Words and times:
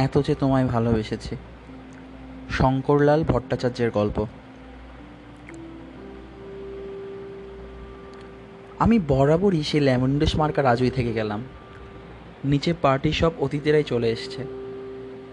এত 0.00 0.14
যে 0.26 0.34
তোমায় 0.34 0.66
ভালোবেসেছি। 0.66 1.36
শঙ্করলাল 2.50 3.24
ভট্টাচার্যের 3.24 3.90
গল্প। 3.90 4.26
আমি 8.78 8.96
বরাবরই 9.08 9.62
সেই 9.62 9.80
লেমন্ডেস 9.80 10.36
মার্কা 10.36 10.62
রাজুই 10.62 10.90
থেকে 10.90 11.12
গেলাম। 11.12 11.40
নিচে 12.44 12.72
পার্টি 12.82 13.12
সব 13.12 13.32
অতীতেরাই 13.38 13.84
চলে 13.84 14.08
এসছে। 14.10 14.42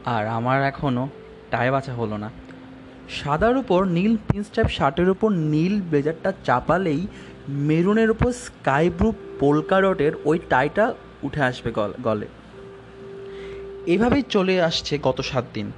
আর 0.05 0.27
আমার 0.27 0.63
এখনও 0.63 1.09
টায় 1.51 1.71
বাঁচা 1.71 1.93
হলো 1.93 2.17
না। 2.17 2.29
সাদার 3.09 3.57
উপর 3.57 3.79
নীল 3.85 4.17
পিন্স 4.17 4.47
টাইপ 4.55 4.67
শার্টের 4.67 5.09
উপর 5.09 5.29
নীল 5.31 5.81
ব্লেজারটা 5.81 6.33
চাপালেই 6.43 7.07
মেরুনের 7.49 8.09
উপর 8.11 8.31
স্কাই 8.31 8.89
ব্লু 8.89 9.13
পোলকা 9.39 9.81
ডটের 9.81 10.11
ওই 10.25 10.39
টাইটা 10.49 10.93
উঠে 11.23 11.41
আসবে 11.41 11.71
গলে। 12.01 12.27
এভাবেই 13.87 14.21
চলে 14.21 14.61
আসছে 14.61 14.99
গত 15.03 15.21
সাত 15.21 15.45
দিন। 15.53 15.71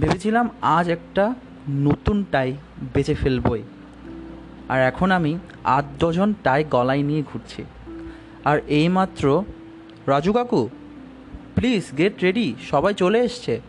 ভেবেছিলাম 0.00 0.48
আজ 0.62 0.90
একটা 0.90 1.34
নতুন 1.68 2.24
টাই 2.30 2.56
বেঁচে 2.94 3.14
ফেলবই। 3.14 3.62
আর 4.68 4.80
এখন 4.80 5.10
আমি 5.10 5.38
আট 5.64 5.84
ডজন 5.98 6.34
টাই 6.42 6.64
গলায় 6.64 7.02
নিয়ে 7.02 7.22
ঘুরছি। 7.32 7.64
আর 8.44 8.60
এইমাত্র, 8.68 9.44
রাজু 10.06 10.32
কাকু 10.32 10.68
প্লিজ 11.54 11.84
গেট 11.98 12.22
রেডি 12.22 12.54
সবাই 12.70 12.94
চলে 12.94 13.18
এসছে। 13.20 13.60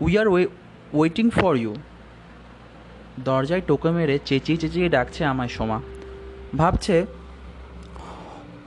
We 0.00 0.18
are 0.18 0.28
we 0.28 0.46
waiting 0.92 1.30
for 1.30 1.56
you 1.56 1.74
দরজায় 3.24 3.60
টোকে 3.60 3.90
মেরে 3.90 4.18
চেঁচিয়ে 4.24 4.58
চেঁচিয়ে 4.58 4.88
ডাকছে 4.88 5.24
আমায় 5.24 5.48
সোমা। 5.48 5.80
ভাবছে, 6.56 7.06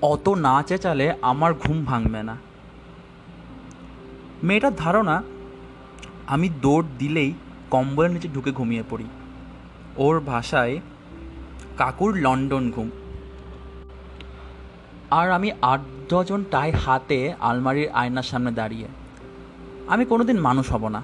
অত 0.02 0.30
না 0.30 0.64
চেঁচালে 0.64 1.14
আমার 1.22 1.54
ঘুম 1.54 1.86
ভাঙবে 1.86 2.24
না। 2.24 2.47
মেয়েটার 4.44 4.76
ধারণা, 4.76 5.24
আমি 6.28 6.50
দৌড় 6.50 6.86
দিলেই 6.98 7.34
কম্বলের 7.70 8.12
নিচে 8.12 8.28
ঢুকে 8.34 8.52
ঘুমিয়ে 8.52 8.84
পড়ি। 8.90 9.06
ওর 9.98 10.20
ভাষায়, 10.20 10.80
কাকুর 11.78 12.18
লন্ডন 12.18 12.72
ঘুম। 12.72 12.90
আর 15.12 15.32
আমি 15.32 15.52
আট 15.62 15.80
ডজন 16.10 16.44
টাই 16.52 16.72
হাতে 16.72 17.34
আলমারির 17.40 17.90
আয়নার 17.90 18.24
সামনে 18.24 18.52
দাঁড়িয়ে। 18.52 18.88
আমি 19.88 20.06
কোনোদিন 20.06 20.40
মানুষ 20.40 20.72
হব 20.72 20.88
না। 20.88 21.04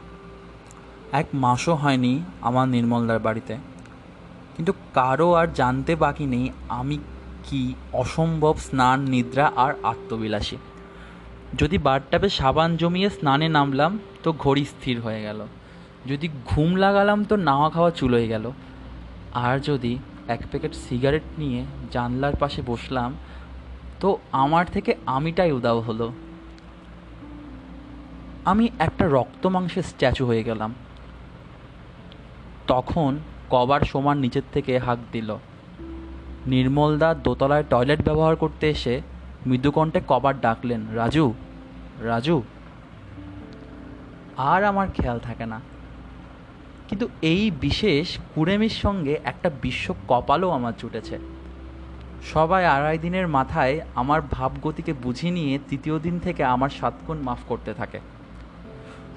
এক 1.11 1.25
মাসও 1.33 1.75
হয়নি 1.75 2.23
আমার 2.41 2.67
নির্মলদার 2.67 3.19
বাড়িতে। 3.19 3.57
কিন্তু 4.57 4.73
কারও 4.93 5.33
আর 5.33 5.47
জানতে 5.47 5.95
বাকি 5.95 6.25
নেই 6.25 6.49
আমি 6.69 6.97
কি 7.43 7.73
অসম্ভব 7.93 8.55
স্নান, 8.57 9.01
নিদ্রা 9.01 9.51
আর 9.55 9.73
আত্মবিলাসী। 9.83 10.57
যদি 11.57 11.77
বারটাবে 11.77 12.29
সাবান 12.29 12.77
জমিয়ে 12.77 13.09
স্নানে 13.09 13.49
নামলাম, 13.49 13.99
তো 14.23 14.33
ঘড়ি 14.39 14.65
স্থির 14.65 15.01
হয়ে 15.01 15.21
গেল। 15.21 15.45
যদি 16.05 16.29
ঘুম 16.45 16.75
লাগালাম, 16.75 17.23
তো 17.23 17.35
নাওয়া 17.35 17.69
খাওয়া 17.69 17.91
চুলোয় 17.91 18.27
গেল। 18.27 18.51
আর 19.33 19.59
যদি 19.59 19.97
এক 20.27 20.41
প্যাকেট 20.51 20.73
সিগারেট 20.73 21.21
নিয়ে 21.37 21.65
জানলার 21.91 22.35
পাশে 22.35 22.61
বসলাম, 22.65 23.13
তো 23.99 24.17
আমার 24.31 24.65
থেকে 24.65 24.95
আমিটাই 25.05 25.51
উদাও 25.51 25.79
হলো। 25.79 26.13
আমি 28.45 28.69
একটা 28.79 29.07
রক্ত 29.07 29.47
মাংসের 29.47 29.83
স্ট্যাচু 29.83 30.25
হয়ে 30.25 30.43
গেলাম। 30.43 30.73
তখন 32.67 33.17
কবার 33.49 33.81
সমান 33.81 34.17
নিচের 34.17 34.41
থেকে 34.53 34.77
হাঁক 34.77 34.99
দিল। 35.11 35.35
নির্মলদা 36.47 37.13
দোতলায় 37.13 37.63
টয়লেট 37.69 38.03
ব্যবহার 38.03 38.35
করতে 38.35 38.69
এসে 38.69 39.01
মৃদুকণ্ঠে 39.45 40.01
কবার 40.07 40.41
ডাকলেন, 40.41 40.85
রাজু 40.95 41.33
রাজু, 42.03 42.43
আর 44.37 44.63
আমার 44.63 44.87
খেয়াল 44.93 45.19
থাকে 45.19 45.45
না। 45.45 45.61
কিন্তু 46.87 47.07
এই 47.21 47.51
বিশেষ 47.51 48.17
কুড়েমির 48.35 48.69
সঙ্গে 48.69 49.19
একটা 49.23 49.49
বিশ্ব 49.61 49.95
কপালও 50.07 50.49
আমার 50.49 50.73
জুটেছে। 50.77 51.19
সবাই 52.33 52.65
আড়াই 52.65 52.97
দিনের 52.97 53.27
মাথায় 53.27 53.81
আমার 53.95 54.21
ভাবগতিকে 54.31 54.93
বুঝিয়ে 55.03 55.33
নিয়ে 55.33 55.59
তৃতীয় 55.69 55.99
দিন 55.99 56.19
থেকে 56.19 56.43
আমার 56.43 56.69
সাতগুণ 56.69 57.17
মাফ 57.17 57.37
করতে 57.47 57.73
থাকে। 57.73 57.99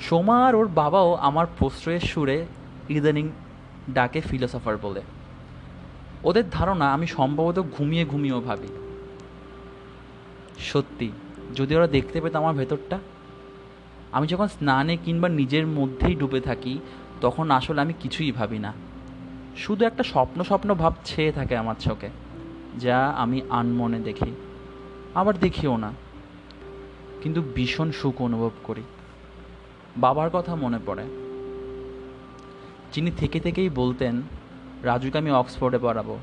সোমা 0.00 0.46
আর 0.46 0.54
ওর 0.54 0.68
বাবাও 0.68 1.14
আমার 1.14 1.46
প্রশ্রয়ের 1.58 2.00
সুরে 2.00 2.46
ইদানিং 2.88 3.30
ডাকে 3.94 4.20
ফিলোসফার 4.20 4.76
বলে। 4.82 5.02
ওদের 6.24 6.50
ধারণা 6.50 6.92
আমি 6.92 7.06
সম্ভবত 7.06 7.62
ঘুমিয়ে 7.78 8.04
ঘুমিয়েও 8.04 8.40
ভাবি। 8.40 8.68
সত্যি 10.58 11.12
যদি 11.54 11.76
ওরা 11.76 11.86
দেখতে 11.86 12.20
পেত 12.20 12.36
আমার 12.36 12.54
ভেতরটা, 12.54 12.98
আমি 14.12 14.26
যখন 14.26 14.46
স্নানে 14.46 14.96
কিংবা 14.96 15.28
নিজের 15.28 15.66
মধ্যেই 15.66 16.14
ডুবে 16.14 16.40
থাকি, 16.40 16.78
তখন 17.20 17.50
আসলে 17.50 17.80
আমি 17.80 17.92
কিছুই 18.00 18.32
ভাবি 18.32 18.58
না। 18.58 18.72
শুধু 19.56 19.84
একটা 19.84 20.02
স্বপ্ন 20.02 20.42
স্বপ্ন 20.42 20.74
ভাব 20.74 20.94
ছেয়ে 21.04 21.32
থাকে 21.32 21.56
আমার 21.56 21.74
চোখে, 21.80 22.08
যা 22.78 23.08
আমি 23.08 23.40
আনমনে 23.50 23.98
দেখি, 23.98 24.32
আবার 25.14 25.38
দেখিও 25.38 25.76
না। 25.76 25.92
কিন্তু 27.22 27.42
ভীষণ 27.54 27.90
সুখ 27.90 28.22
অনুভব 28.22 28.50
করি। 28.64 28.82
বাবার 29.96 30.30
কথা 30.32 30.54
মনে 30.54 30.78
পড়ে। 30.86 31.04
যিনি 32.92 33.10
থেকে 33.10 33.40
থেকেই 33.40 33.68
বলতেন, 33.68 34.22
রাজুকে 34.82 35.18
আমি 35.18 35.30
অক্সফোর্ডে 35.30 35.78
পড়াবো। 35.78 36.18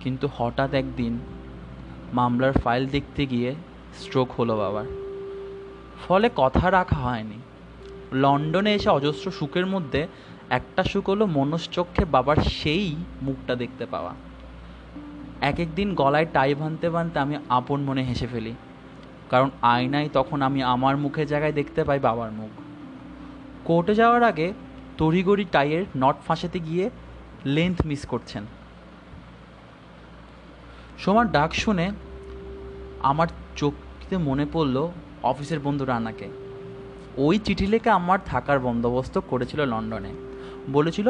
কিন্তু 0.00 0.28
হঠাৎ 0.36 0.74
একদিন 0.74 1.18
মামলার 2.12 2.52
ফাইল 2.52 2.86
দেখতে 2.86 3.26
গিয়ে 3.26 3.54
স্ট্রোক 3.96 4.32
হলো 4.32 4.56
বাবার। 4.56 4.84
ফলে 6.08 6.30
কথা 6.36 6.70
রাখা 6.70 6.96
হয়নি। 6.96 7.38
লন্ডনে 8.12 8.74
এসে 8.74 8.90
অজস্র 8.90 9.30
সুখের 9.30 9.66
মধ্যে 9.66 10.06
একটা 10.50 10.84
সুখ 10.84 11.10
হলো 11.10 11.26
মনশ্চক্ষে 11.26 12.04
বাবার 12.04 12.36
সেই 12.36 12.96
মুখটা 13.22 13.54
দেখতে 13.54 13.86
পাওয়া। 13.86 14.14
এক 15.40 15.60
একদিন 15.60 15.94
গলায় 15.94 16.26
টাই 16.32 16.54
বাঁধতে 16.54 16.90
বাঁধতে 16.90 17.18
আমি 17.18 17.36
আপন 17.48 17.80
মনে 17.80 18.02
হেসে 18.02 18.26
ফেলি। 18.26 18.54
কারণ 19.30 19.50
আয়নায় 19.62 20.08
তখন 20.12 20.42
আমি 20.42 20.62
আমার 20.62 20.96
মুখের 20.96 21.26
জায়গায় 21.26 21.52
দেখতে 21.52 21.84
পাই 21.84 21.98
বাবার 21.98 22.32
মুখ। 22.32 22.50
কোর্টে 23.64 23.94
যাওয়ার 23.94 24.22
আগে 24.22 24.52
তড়িগড়ি 24.98 25.44
টাইয়ের 25.52 25.84
নট 25.96 26.16
ফাঁসাতে 26.26 26.58
গিয়ে 26.58 26.90
লেন্থ 27.44 27.86
মিস 27.86 28.06
করছেন। 28.06 28.46
সোমার 30.98 31.32
ডাক 31.32 31.54
শুনে 31.54 31.90
আমার 33.02 33.26
চোখতে 34.06 34.24
মনে 34.30 34.46
পড়ল 34.52 34.76
অফিসের 35.30 35.60
বন্ধু 35.60 35.84
রানাকে। 35.84 36.26
ওই 37.26 37.36
চিঠি 37.44 37.66
লেখে 37.66 37.90
আমার 37.90 38.18
থাকার 38.26 38.58
বন্দোবস্ত 38.60 39.14
করেছিল 39.30 39.60
লন্ডনে। 39.64 40.12
বলেছিল, 40.72 41.08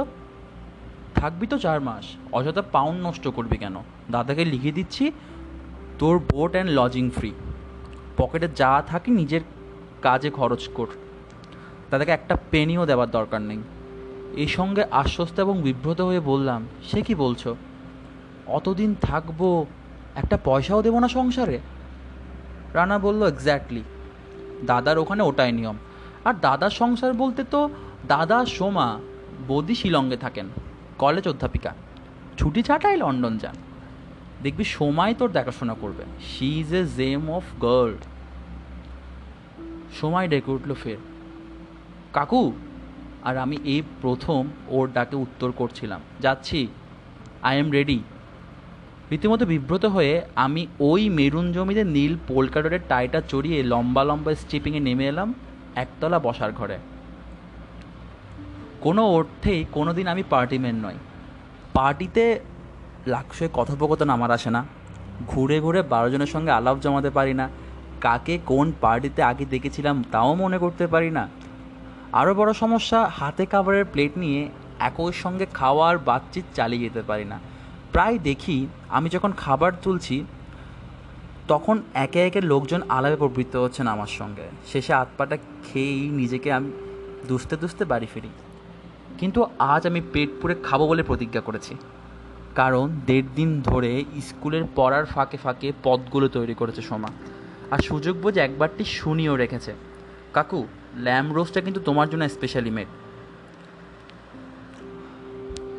থাকবি 1.14 1.46
তো 1.46 1.56
চার 1.58 1.78
মাস, 1.80 2.04
অযথা 2.32 2.62
পাউন্ড 2.72 2.98
নষ্ট 3.06 3.24
করবি 3.28 3.56
কেন? 3.56 3.76
দাদাকে 4.10 4.44
লিখে 4.44 4.72
দিচ্ছি, 4.72 5.04
তোর 5.98 6.14
বোট 6.32 6.52
অ্যান্ড 6.52 6.70
লজিং 6.70 7.10
ফ্রি 7.10 7.30
পকেটে 8.16 8.48
যা 8.56 8.82
থাকে 8.86 9.08
নিজের 9.10 9.42
কাজে 10.02 10.30
খরচ 10.30 10.62
কর। 10.68 10.88
তাদেরকে 11.90 12.12
একটা 12.12 12.34
পেনিও 12.50 12.82
দেওয়ার 12.86 13.10
দরকার 13.10 13.42
নেই। 13.42 13.60
এই 14.42 14.48
সঙ্গে 14.48 14.82
আশ্বস্ত 15.02 15.36
এবং 15.40 15.56
বিব্রত 15.62 16.00
হয়ে 16.00 16.20
বললাম, 16.32 16.60
সে 16.88 17.00
কি 17.02 17.14
বলছো? 17.14 17.50
অতদিন 18.46 18.90
থাকব, 19.02 19.40
একটা 20.14 20.37
পয়সাও 20.44 20.81
দেবো 20.87 20.99
না 21.00 21.08
সংসারে? 21.08 21.58
রানা 22.74 22.98
বলল 22.98 23.26
এক্স্যাক্টলি 23.26 23.82
দাদার 24.66 24.98
ওখানে 24.98 25.22
ওটাই 25.22 25.52
নিয়ম। 25.52 25.76
আর 26.24 26.34
দাদার 26.40 26.70
সংসার 26.70 27.12
বলতে 27.12 27.44
তো 27.44 27.70
দাদা, 28.08 28.44
সোমা, 28.44 28.98
বৌদি 29.48 29.74
শিলংয়ে 29.74 30.16
থাকেন, 30.16 30.48
কলেজ 30.98 31.28
অধ্যাপিকা। 31.28 31.74
ছুটি 32.38 32.62
ছাটাই 32.62 32.96
লন্ডন 32.96 33.38
যান। 33.38 33.54
দেখবি 34.42 34.64
সোমাই 34.64 35.14
তোর 35.14 35.30
দেখাশোনা 35.32 35.74
করবে। 35.80 36.04
She 36.20 36.60
is 36.60 36.74
a 36.74 36.84
gem 36.96 37.30
of 37.30 37.42
girl 37.62 37.96
Somai 40.00 40.28
ডেকে 40.28 40.50
উঠল 40.50 40.74
ফের। 40.74 40.96
কাকু, 42.12 42.52
আর 43.24 43.36
আমি 43.36 43.56
এই 43.64 43.82
প্রথম 44.02 44.48
ওর 44.68 44.90
ডাকে 44.92 45.16
উত্তর 45.16 45.52
করছিলাম। 45.52 46.00
যাচ্ছি। 46.20 46.68
আই 47.42 47.58
এম 47.58 47.70
রেডি 47.70 48.00
রীতিমতো 49.11 49.47
বিব্রত 49.47 49.85
হয়ে 49.85 50.23
আমি 50.37 50.67
ওই 50.81 51.08
মেরুন 51.08 51.53
জমিতে 51.53 51.85
নীল 51.85 52.17
পোলকাডোরের 52.29 52.81
টাইটা 52.88 53.20
চড়িয়ে 53.29 53.62
লম্বা 53.62 54.05
লম্বা 54.05 54.35
স্টিপিংয়ে 54.35 54.81
নেমে 54.81 55.06
এলাম 55.06 55.35
একতলা 55.76 56.19
বসার 56.19 56.53
ঘরে। 56.53 56.79
কোনো 58.81 59.03
অর্থেই 59.06 59.64
কোনো 59.73 59.94
দিন 59.94 60.06
আমি 60.06 60.23
পার্টিম্যান 60.31 60.75
নই। 60.75 60.94
পার্টিতে 61.73 62.41
লাক্সে 63.06 63.49
কথোপকথন 63.53 64.11
আমার 64.11 64.31
আসে 64.31 64.50
না। 64.50 64.64
ঘুরে 65.26 65.61
ঘুরে 65.61 65.82
বারো 65.82 66.11
জনের 66.11 66.26
সঙ্গে 66.26 66.50
আলাপ 66.50 66.76
জমাতে 66.81 67.11
পারি 67.11 67.35
না। 67.35 67.49
কাকে 68.00 68.38
কোন 68.47 68.73
পার্টিতে 68.81 69.23
আগে 69.23 69.44
দেখেছিলাম 69.44 70.05
তাও 70.12 70.35
মনে 70.35 70.59
করতে 70.59 70.87
পারি 70.87 71.11
না। 71.11 71.29
আরও 72.12 72.35
বড় 72.35 72.52
সমস্যা, 72.52 73.11
হাতে 73.14 73.47
খাবারের 73.47 73.85
প্লেট 73.85 74.19
নিয়ে 74.19 74.49
একই 74.81 75.12
সঙ্গে 75.12 75.47
খাওয়ার 75.55 75.99
বাতচিত 75.99 76.44
চালিয়ে 76.55 76.82
যেতে 76.82 77.02
পারি 77.02 77.25
না। 77.25 77.38
প্রায় 77.93 78.19
দেখি 78.19 78.67
আমি 78.88 79.09
যখন 79.09 79.33
খাবার 79.33 79.73
তুলছি, 79.83 80.25
তখন 81.49 81.83
একে 81.94 82.27
একে 82.27 82.41
লোকজন 82.41 82.83
আলাপে 82.88 83.17
প্রবৃত্ত 83.17 83.56
হচ্ছেন 83.56 83.87
আমার 83.87 84.06
সঙ্গে। 84.06 84.43
শেষে 84.67 84.94
হাত 84.94 85.09
পাটা 85.19 85.37
খেয়েই 85.37 86.09
নিজেকে 86.09 86.53
আমি 86.53 86.73
দুষতে 87.29 87.56
দুষতে 87.56 87.85
বাড়ি 87.85 88.06
ফিরি। 88.15 88.29
কিন্তু 89.19 89.47
আজ 89.59 89.87
আমি 89.87 90.00
পেট 90.12 90.31
পুরে 90.43 90.55
খাব 90.62 90.87
বলে 90.87 91.03
প্রতিজ্ঞা 91.03 91.41
করেছি। 91.41 91.75
কারণ 92.55 92.91
দেড় 93.06 93.27
দিন 93.35 93.61
ধরে 93.61 94.05
স্কুলের 94.23 94.65
পড়ার 94.77 95.05
ফাঁকে 95.05 95.37
ফাঁকে 95.37 95.73
পদগুলো 95.83 96.29
তৈরি 96.29 96.55
করেছে 96.55 96.83
সোমা। 96.83 97.09
আর 97.71 97.79
সুযোগ 97.79 98.17
বুঝে 98.17 98.41
একবারটি 98.41 98.85
শুনিও 98.85 99.37
রেখেছে। 99.37 99.75
কাকু 100.33 100.67
ল্যাম 100.97 101.35
রোস্টটা 101.35 101.61
কিন্তু 101.61 101.81
তোমার 101.81 102.11
জন্য 102.11 102.29
স্পেশালি 102.29 102.71
মেড 102.71 102.87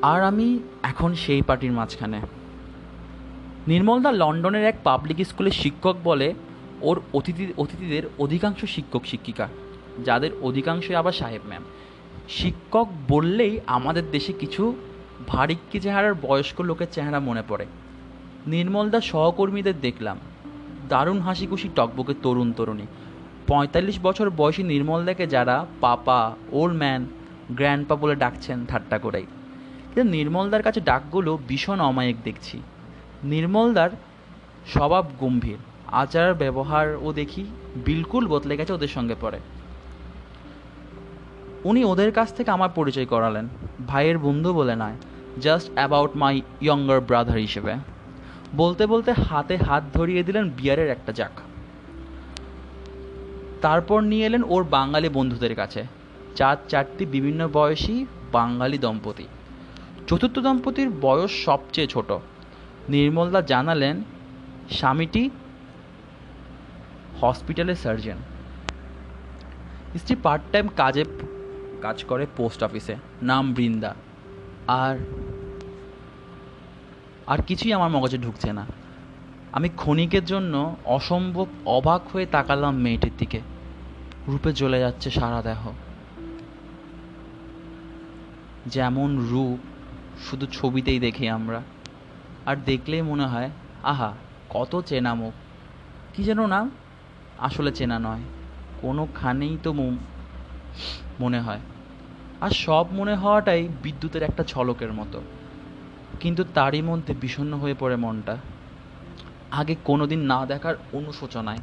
আর 0.09 0.19
আমি 0.23 0.47
এখন 0.83 1.11
সেই 1.13 1.41
পার্টির 1.41 1.71
মাঝখানে। 1.71 2.19
নির্মলদা 3.67 4.11
লন্ডনের 4.11 4.65
এক 4.65 4.77
পাবলিক 4.83 5.19
স্কুলের 5.27 5.51
শিক্ষক 5.51 5.95
বলে, 6.03 6.27
ওর 6.81 6.97
অতিথি, 7.13 7.45
অতিথিদের 7.57 8.03
অধিকাংশ 8.19 8.65
শিক্ষক, 8.65 9.03
শিক্ষিকা, 9.05 9.47
যাদের 10.05 10.31
অধিকাংশই 10.41 10.95
আবার 10.95 11.11
সাহেব 11.11 11.41
ম্যাম 11.47 11.63
শিক্ষক 12.29 12.87
বললেই 13.07 13.53
আমাদের 13.67 14.03
দেশে 14.11 14.33
কিছু 14.33 14.63
ভারিক্কি 15.27 15.79
চেহারার 15.79 16.15
বয়স্ক 16.21 16.61
লোকের 16.61 16.89
চেহারা 16.91 17.19
মনে 17.19 17.43
পড়ে। 17.49 17.65
নির্মলদা 18.47 18.99
সহকর্মীদের 19.01 19.77
দেখলাম। 19.81 20.17
দারুণ 20.89 21.19
হাসি 21.19 21.45
খুশি 21.47 21.67
টকবকে 21.75 22.13
তরুণ 22.23 22.49
তরুণী। 22.57 22.87
পঁয়তাল্লিশ 23.47 23.97
বছর 24.03 24.27
বয়সী 24.29 24.63
নির্মলদাকে 24.63 25.25
যারা 25.27 25.55
পাপা 25.81 26.19
ওল্ড 26.51 26.75
ম্যান 26.77 27.01
গ্র্যান্ডপা 27.51 27.95
বলে 27.95 28.15
ডাকছেন 28.15 28.57
ঠাট্টা 28.65 28.97
করেই। 28.97 29.27
নির্মলদার 30.03 30.63
কাছে 30.63 30.81
ডাকগুলো 30.81 31.39
ভীষণ 31.47 31.79
অমায়িক 31.81 32.15
দেখছি। 32.23 32.61
নির্মলদার 33.23 33.89
স্বভাব 34.67 35.05
গম্ভীর। 35.19 35.57
আচার 35.87 36.33
ব্যবহারও 36.33 37.13
দেখি 37.13 37.45
বিলকুল 37.75 38.27
বদলে 38.27 38.57
গেছে 38.57 38.73
ওদের 38.73 38.87
সঙ্গে 38.87 39.15
পড়ে 39.21 39.39
উনি 41.63 41.83
ওদের 41.83 42.11
কাছ 42.11 42.33
থেকে 42.33 42.51
আমার 42.51 42.69
পরিচয় 42.75 43.05
করালেন। 43.05 43.47
ভাইয়ের 43.87 44.17
বন্ধু 44.17 44.53
বলে 44.53 44.75
নয় 44.75 44.95
just 45.41 45.71
about 45.73 46.09
my 46.15 46.41
younger 46.61 47.01
brother 47.01 47.37
হিসেবে। 47.37 47.73
বলতে 48.55 48.85
বলতে 48.85 49.11
হাতে 49.11 49.57
হাত 49.57 49.83
ধরিয়ে 49.93 50.23
দিলেন 50.23 50.49
বিয়ারের 50.49 50.89
একটা 50.89 51.11
জাক। 51.11 51.31
তারপর 53.61 54.01
নিয়ে 54.01 54.25
এলেন 54.25 54.43
ওর 54.47 54.63
বাঙালি 54.63 55.09
বন্ধুদের 55.09 55.55
কাছে। 55.55 55.83
চার 56.35 56.57
চারটি 56.69 57.05
বিভিন্ন 57.05 57.47
বয়সী 57.47 58.05
বাঙালি 58.31 58.77
দম্পতি। 58.77 59.27
চতুর্থ 60.07 60.39
দম্পতির 60.39 60.89
বয়স 60.89 61.31
সবচেয়ে 61.45 61.87
ছোট। 61.87 62.11
নির্মলদা 62.89 63.41
জানালেন, 63.41 64.03
স্বামীটি 64.69 65.29
হসপিটালের 67.21 67.75
সার্জন। 67.75 68.17
স্ত্রী 69.97 70.15
পার্ট 70.23 70.43
টাইম 70.51 70.67
কাজে 70.67 71.05
কাজ 71.81 72.03
করে 72.03 72.27
পোস্ট 72.37 72.63
অফিসে। 72.63 72.95
নাম 73.21 73.53
বৃন্দা। 73.53 73.95
আর 74.67 74.99
আর 77.27 77.41
কিছুই 77.41 77.73
আমার 77.73 77.89
মগজে 77.89 78.17
ঢুকছে 78.17 78.53
না। 78.53 78.65
আমি 79.51 79.69
ক্ষণিকের 79.69 80.25
জন্য 80.25 80.75
অসম্ভব 80.85 81.47
অবাক 81.65 82.01
হয়ে 82.13 82.25
তাকালাম 82.25 82.75
মেয়েটির 82.75 83.11
দিকে। 83.17 83.41
রূপে 84.27 84.53
জ্বলে 84.53 84.79
যাচ্ছে 84.79 85.09
সারা 85.09 85.41
দেহ। 85.41 85.71
যেমন 88.65 89.27
রূপ 89.29 89.76
শুধু 90.25 90.45
ছবিতেই 90.45 90.99
দেখি 90.99 91.29
আমরা। 91.29 91.61
আর 92.45 92.55
দেখলেই 92.65 93.01
মনে 93.01 93.25
হয়, 93.25 93.49
আহা, 93.83 94.13
কত 94.49 94.81
চেনা 94.81 95.13
মুখ 95.13 95.33
কী 96.15 96.23
যেন 96.23 96.45
নাম? 96.45 96.71
আসলে 97.37 97.71
চেনা 97.71 97.99
নয়। 97.99 98.21
কোনোখানেই 98.81 99.57
তো 99.63 99.73
মনে 101.19 101.39
হয়। 101.39 101.59
আর 102.41 102.49
সব 102.49 102.85
মনে 102.91 103.15
হওয়াটাই 103.15 103.67
বিদ্যুতের 103.83 104.23
একটা 104.23 104.43
ঝলকের 104.43 104.93
মতো। 104.93 105.21
কিন্তু 106.19 106.43
তারই 106.53 106.81
মধ্যে 106.81 107.13
বিষণ্ণ 107.13 107.53
হয়ে 107.53 107.75
পড়ে 107.79 107.95
মনটা। 107.95 108.37
আগে 109.51 109.75
কোনোদিন 109.83 110.19
না 110.19 110.45
দেখার 110.45 110.75
অনুশোচনায়, 110.93 111.57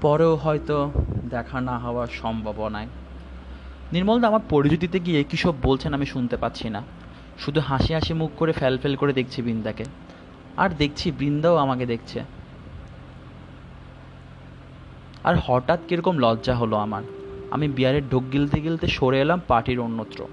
পরেও 0.00 0.36
হয়তো 0.36 0.90
দেখা 1.30 1.60
না 1.60 1.78
হওয়ার 1.78 2.06
সম্ভাবনায়। 2.06 2.86
নির্মলদা 3.92 4.28
আমার 4.28 4.40
পরিচয় 4.48 4.78
দিতে 4.78 5.00
গিয়ে 5.00 5.24
কী 5.24 5.36
সব 5.36 5.54
বলছেন 5.62 5.94
আমি 5.94 6.06
শুনতে 6.06 6.36
পাচ্ছি 6.36 6.68
না। 6.68 6.82
শুধু 7.38 7.60
হাসি 7.60 7.94
হাসি 7.94 8.14
মুখ 8.14 8.30
করে 8.36 8.52
ফ্যাল 8.52 8.78
ফ্যাল 8.78 8.96
করে 8.96 9.12
দেখছি 9.12 9.42
বৃন্দাকে। 9.42 9.84
আর 10.56 10.70
দেখছি 10.78 11.10
বৃন্দাও 11.10 11.56
আমাকে 11.56 11.86
দেখছে। 11.86 12.24
আর 15.24 15.34
হঠাৎ 15.46 15.80
কীরকম 15.88 16.18
লজ্জা 16.18 16.54
হলো 16.54 16.76
আমার। 16.76 17.02
আমি 17.50 17.68
বিয়ারের 17.68 18.08
ঢোক 18.08 18.22
গিলতে 18.32 18.60
গিলতে 18.60 18.86
সরে 18.86 19.20
এলাম 19.20 19.40
পার্টির 19.48 19.80
অন্যত্র। 19.80 20.26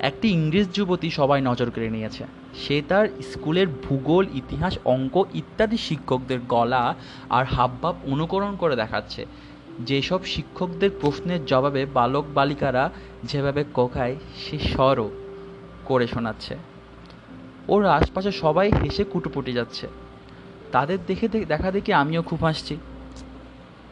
একটি 0.00 0.28
ইংরেজ 0.28 0.72
যুবতী 0.74 1.10
সবাই 1.10 1.40
নজর 1.40 1.70
কেড়ে 1.70 1.90
নিয়েছে। 1.90 2.24
সে 2.54 2.82
তার 2.88 3.08
স্কুলের 3.22 3.66
ভূগোল, 3.68 4.26
ইতিহাস, 4.34 4.78
অঙ্ক 4.84 5.24
ইত্যাদি 5.34 5.76
শিক্ষকদের 5.76 6.38
গলা 6.48 6.94
আর 7.30 7.44
হাবভাব 7.44 7.94
অনুকরণ 8.04 8.56
করে 8.56 8.76
দেখাচ্ছে। 8.76 9.26
যেসব 9.80 10.24
শিক্ষকদের 10.24 10.90
প্রশ্নের 11.00 11.46
জবাবে 11.46 11.86
বালক 11.86 12.24
বালিকারা 12.34 12.90
যেভাবে 13.22 13.64
কোকায়, 13.74 14.16
সে 14.36 14.58
স্বরও 14.58 15.10
করে 15.84 16.06
শোনাচ্ছে। 16.06 16.54
ওর 17.68 17.82
আশপাশে 17.98 18.30
সবাই 18.32 18.68
হেসে 18.72 19.04
কুটোপুটি 19.04 19.52
যাচ্ছে। 19.52 19.86
তাদের 20.72 20.98
দেখে 21.06 21.26
দেখা 21.52 21.70
দেখি 21.70 21.90
আমিও 21.92 22.22
খুব 22.22 22.40
হাসছি। 22.44 22.76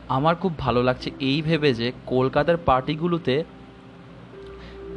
আমার 0.08 0.34
খুব 0.34 0.52
ভালো 0.58 0.80
লাগছে 0.82 1.08
এই 1.20 1.38
ভেবে 1.42 1.70
যে 1.74 1.92
কলকাতার 2.06 2.58
পার্টিগুলোতে 2.66 3.44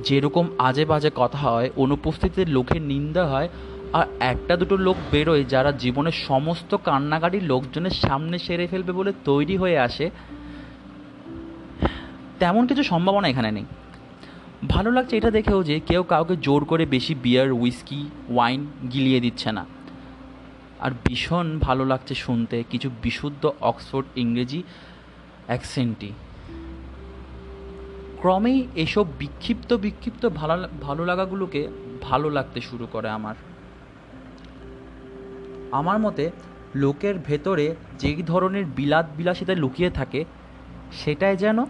যেরকম 0.03 0.45
আজে 0.57 0.83
বাজে 0.85 1.11
কথা 1.15 1.37
হয়, 1.37 1.69
অনুপস্থিতিতে 1.75 2.43
লোকের 2.45 2.81
নিন্দা 2.81 3.23
হয়, 3.25 3.49
আর 3.93 4.05
একটা 4.19 4.53
দুটো 4.57 4.75
লোক 4.77 4.97
বেরোয় 5.11 5.43
যারা 5.43 5.71
জীবনের 5.71 6.15
সমস্ত 6.27 6.71
কান্নাকাটি 6.85 7.39
লোকজনের 7.51 7.95
সামনে 8.05 8.37
সেরে 8.39 8.65
ফেলবে 8.67 8.91
বলে 8.91 9.11
তৈরি 9.25 9.55
হয়ে 9.57 9.77
আসে, 9.79 10.05
তেমন 12.39 12.63
কিছু 12.67 12.83
সম্ভাবনা 12.83 13.27
এখানে 13.27 13.49
নেই। 13.51 13.65
ভালো 14.69 14.91
লাগছে 14.91 15.17
এটা 15.17 15.31
দেখেও 15.31 15.63
যে 15.63 15.79
কেউ 15.79 16.03
কাউকে 16.03 16.35
জোর 16.37 16.65
করে 16.65 16.85
বেশি 16.85 17.15
বিয়ার 17.15 17.51
উইস্কি 17.51 18.09
ওয়াইন 18.29 18.67
গিলিয়ে 18.93 19.19
দিচ্ছে 19.19 19.51
না। 19.51 19.65
আর 20.79 20.91
ভীষণ 21.05 21.59
ভালো 21.59 21.85
লাগছে 21.85 22.15
শুনতে, 22.15 22.63
কিছু 22.69 22.89
বিশুদ্ধ 23.01 23.53
অক্সফোর্ড 23.61 24.07
ইংরেজি 24.17 24.63
অ্যাকসেন্টই 25.47 26.11
ক্রমেই 28.21 28.67
এসব 28.75 29.05
বিক্ষিপ্ত 29.19 29.73
বিক্ষিপ্ত 29.73 30.29
ভালো 30.29 30.67
ভালো 30.81 31.05
লাগাগুলোকে 31.05 31.67
ভালো 32.01 32.29
লাগতে 32.29 32.61
শুরু 32.61 32.87
করে 32.91 33.09
আমার। 33.09 33.35
আমার 35.71 35.99
মতে, 35.99 36.31
লোকের 36.75 37.15
ভেতরে 37.25 37.75
যেই 37.99 38.15
ধরনের 38.15 38.65
বিলাত 38.65 39.05
বিলাসিতা 39.17 39.55
লুকিয়ে 39.55 39.89
থাকে, 39.89 40.25
সেটাই 40.91 41.37
যেন 41.37 41.65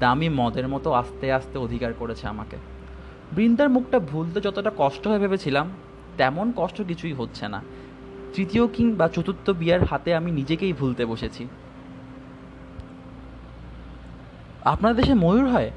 দামি 0.00 0.28
মদের 0.28 0.68
মতো 0.68 0.92
আস্তে 0.92 1.32
আস্তে 1.32 1.58
অধিকার 1.58 1.92
করেছে 1.98 2.26
আমাকে। 2.26 2.56
বৃন্দার 3.32 3.68
মুখটা 3.68 3.98
ভুলতে 3.98 4.40
যতটা 4.40 4.70
কষ্ট 4.76 5.06
হয়ে 5.08 5.18
ভেবেছিলাম, 5.18 5.70
তেমন 6.16 6.52
কষ্ট 6.56 6.82
কিছুই 6.82 7.12
হচ্ছে 7.12 7.48
না। 7.48 7.62
তৃতীয় 8.34 8.66
কিংবা 8.66 9.08
চতুর্থ 9.08 9.50
বিয়ার 9.50 9.84
হাতে 9.84 10.14
আমি 10.14 10.30
নিজেকেই 10.30 10.72
ভুলতে 10.72 11.04
বসেছি। 11.04 11.48
আপনার 14.64 14.96
দেশে 14.96 15.14
ময়ূর 15.14 15.48
হয়? 15.48 15.70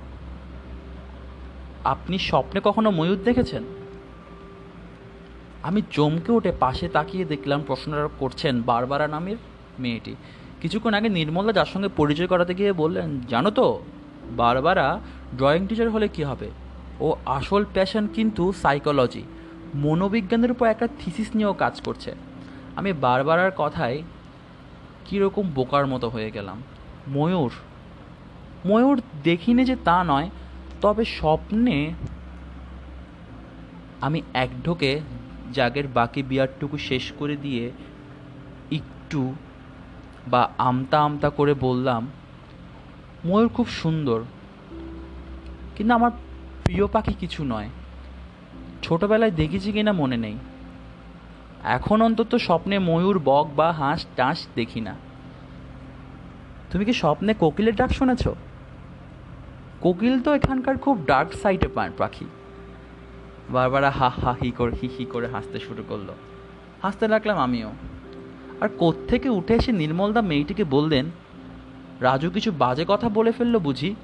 আপনি 1.84 2.18
স্বপ্নে 2.18 2.62
কখনো 2.64 2.92
ময়ূর 2.92 3.18
দেখেছেন? 3.24 3.64
আমি 5.64 5.82
চমকে 5.92 6.32
উঠে 6.32 6.52
পাশে 6.60 6.88
তাকিয়ে 6.88 7.26
দেখলাম 7.26 7.64
প্রশ্নটা 7.68 8.10
করছেন 8.20 8.62
বারবারা 8.62 9.08
নামের 9.08 9.36
মেয়েটি। 9.80 10.16
কিছুক্ষণ 10.62 10.94
আগে 10.94 11.10
নির্মলা 11.10 11.52
যার 11.52 11.66
সঙ্গে 11.66 11.88
পরিচয় 11.88 12.28
করাতে 12.28 12.54
গিয়ে 12.54 12.74
বললেন, 12.74 13.20
জানো 13.30 13.52
তো 13.52 13.84
বারবারা 14.36 15.00
ড্রয়িং 15.38 15.68
টিচার 15.68 15.90
হলে 15.90 16.08
কি 16.08 16.24
হবে? 16.24 16.50
ও 17.00 17.16
আসল 17.26 17.66
প্যাশন 17.74 18.08
কিন্তু 18.08 18.54
সাইকোলজি 18.62 19.24
মনোবিজ্ঞানের 19.76 20.52
উপর 20.52 20.68
একটা 20.68 20.88
থিসিস 21.00 21.36
নিয়েও 21.36 21.54
কাজ 21.54 21.82
করছে। 21.82 22.16
আমি 22.76 22.94
বারবারার 22.94 23.52
কথায় 23.58 24.04
কীরকম 25.06 25.50
বোকার 25.50 25.88
মতো 25.88 26.10
হয়ে 26.10 26.32
গেলাম। 26.32 26.64
ময়ূর। 27.08 27.52
ময়ূর 28.66 29.02
দেখিনি 29.24 29.66
যে 29.66 29.76
তা 29.84 30.04
নয়, 30.08 30.30
তবে 30.82 31.06
স্বপ্নে 31.06 31.94
আমি 34.02 34.22
এক 34.34 34.50
ঢোকে 34.66 35.00
জাগের 35.54 35.88
বাকি 35.88 36.24
বিয়ারটুকু 36.24 36.78
শেষ 36.78 37.12
করে 37.20 37.38
দিয়ে 37.38 37.72
একটু 38.72 39.34
বা 40.28 40.50
আমতা 40.58 41.00
আমতা 41.00 41.30
করে 41.30 41.54
বললাম 41.54 42.08
ময়ূর 43.28 43.50
খুব 43.50 43.68
সুন্দর। 43.68 44.24
কিন্তু 45.76 45.94
আমার 45.94 46.12
প্রিয় 46.64 46.88
পাখি 46.88 47.14
কিছু 47.14 47.44
নয়। 47.44 47.70
ছোটবেলায় 48.84 49.32
দেখেছি 49.32 49.72
কিনা 49.72 49.92
মনে 49.92 50.18
নেই। 50.18 50.36
এখন 51.64 52.02
অন্তত 52.02 52.36
স্বপ্নে 52.36 52.80
ময়ূর, 52.80 53.22
বক 53.26 53.50
বা 53.56 53.72
হাঁস, 53.72 54.06
টাঁস 54.16 54.48
দেখি 54.56 54.82
না। 54.82 54.96
তুমি 56.72 56.86
কি 56.86 56.94
স্বপ্নে 56.94 57.34
কোকিলের 57.34 57.76
ডাক 57.76 57.92
শুনেছ? 57.92 58.28
কোকিল 59.80 60.20
তো 60.20 60.34
এখানকার 60.34 60.78
খুব 60.78 61.04
ডার্ক 61.08 61.34
সাইডে 61.34 61.68
পাখি। 61.98 62.26
বারবার 63.50 63.92
হা 63.92 64.10
হা 64.10 64.36
হি 64.44 64.52
করে, 64.52 64.72
হি 64.82 64.90
হি 65.00 65.06
করে 65.06 65.28
হাসতে 65.28 65.60
শুরু 65.60 65.84
করল। 65.90 66.14
হাসতে 66.82 67.08
লাগলাম 67.08 67.38
আমিও। 67.38 67.72
আর 68.62 68.70
কোত্থেকে 68.70 69.30
উঠে 69.30 69.54
এসে 69.54 69.72
নির্মলদা 69.72 70.22
মেয়েটিকে 70.22 70.64
বললেন 70.64 71.06
রাজু 72.02 72.30
কিছু 72.30 72.52
বাজে 72.52 72.86
কথা 72.88 73.10
বলে 73.10 73.32
ফেলল 73.32 73.60
বুঝি? 73.60 73.96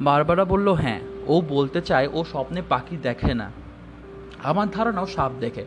বারবারা 0.00 0.44
বলল 0.44 0.68
হ্যাঁ 0.68 1.00
ও 1.26 1.40
বলতে 1.48 1.80
চায়, 1.80 2.08
ও 2.12 2.24
স্বপ্নে 2.24 2.62
পাখি 2.68 2.96
দেখে 2.96 3.34
না। 3.34 3.50
আমার 4.42 4.70
ধারণাও 4.70 5.06
সাপ 5.06 5.32
দেখে। 5.40 5.64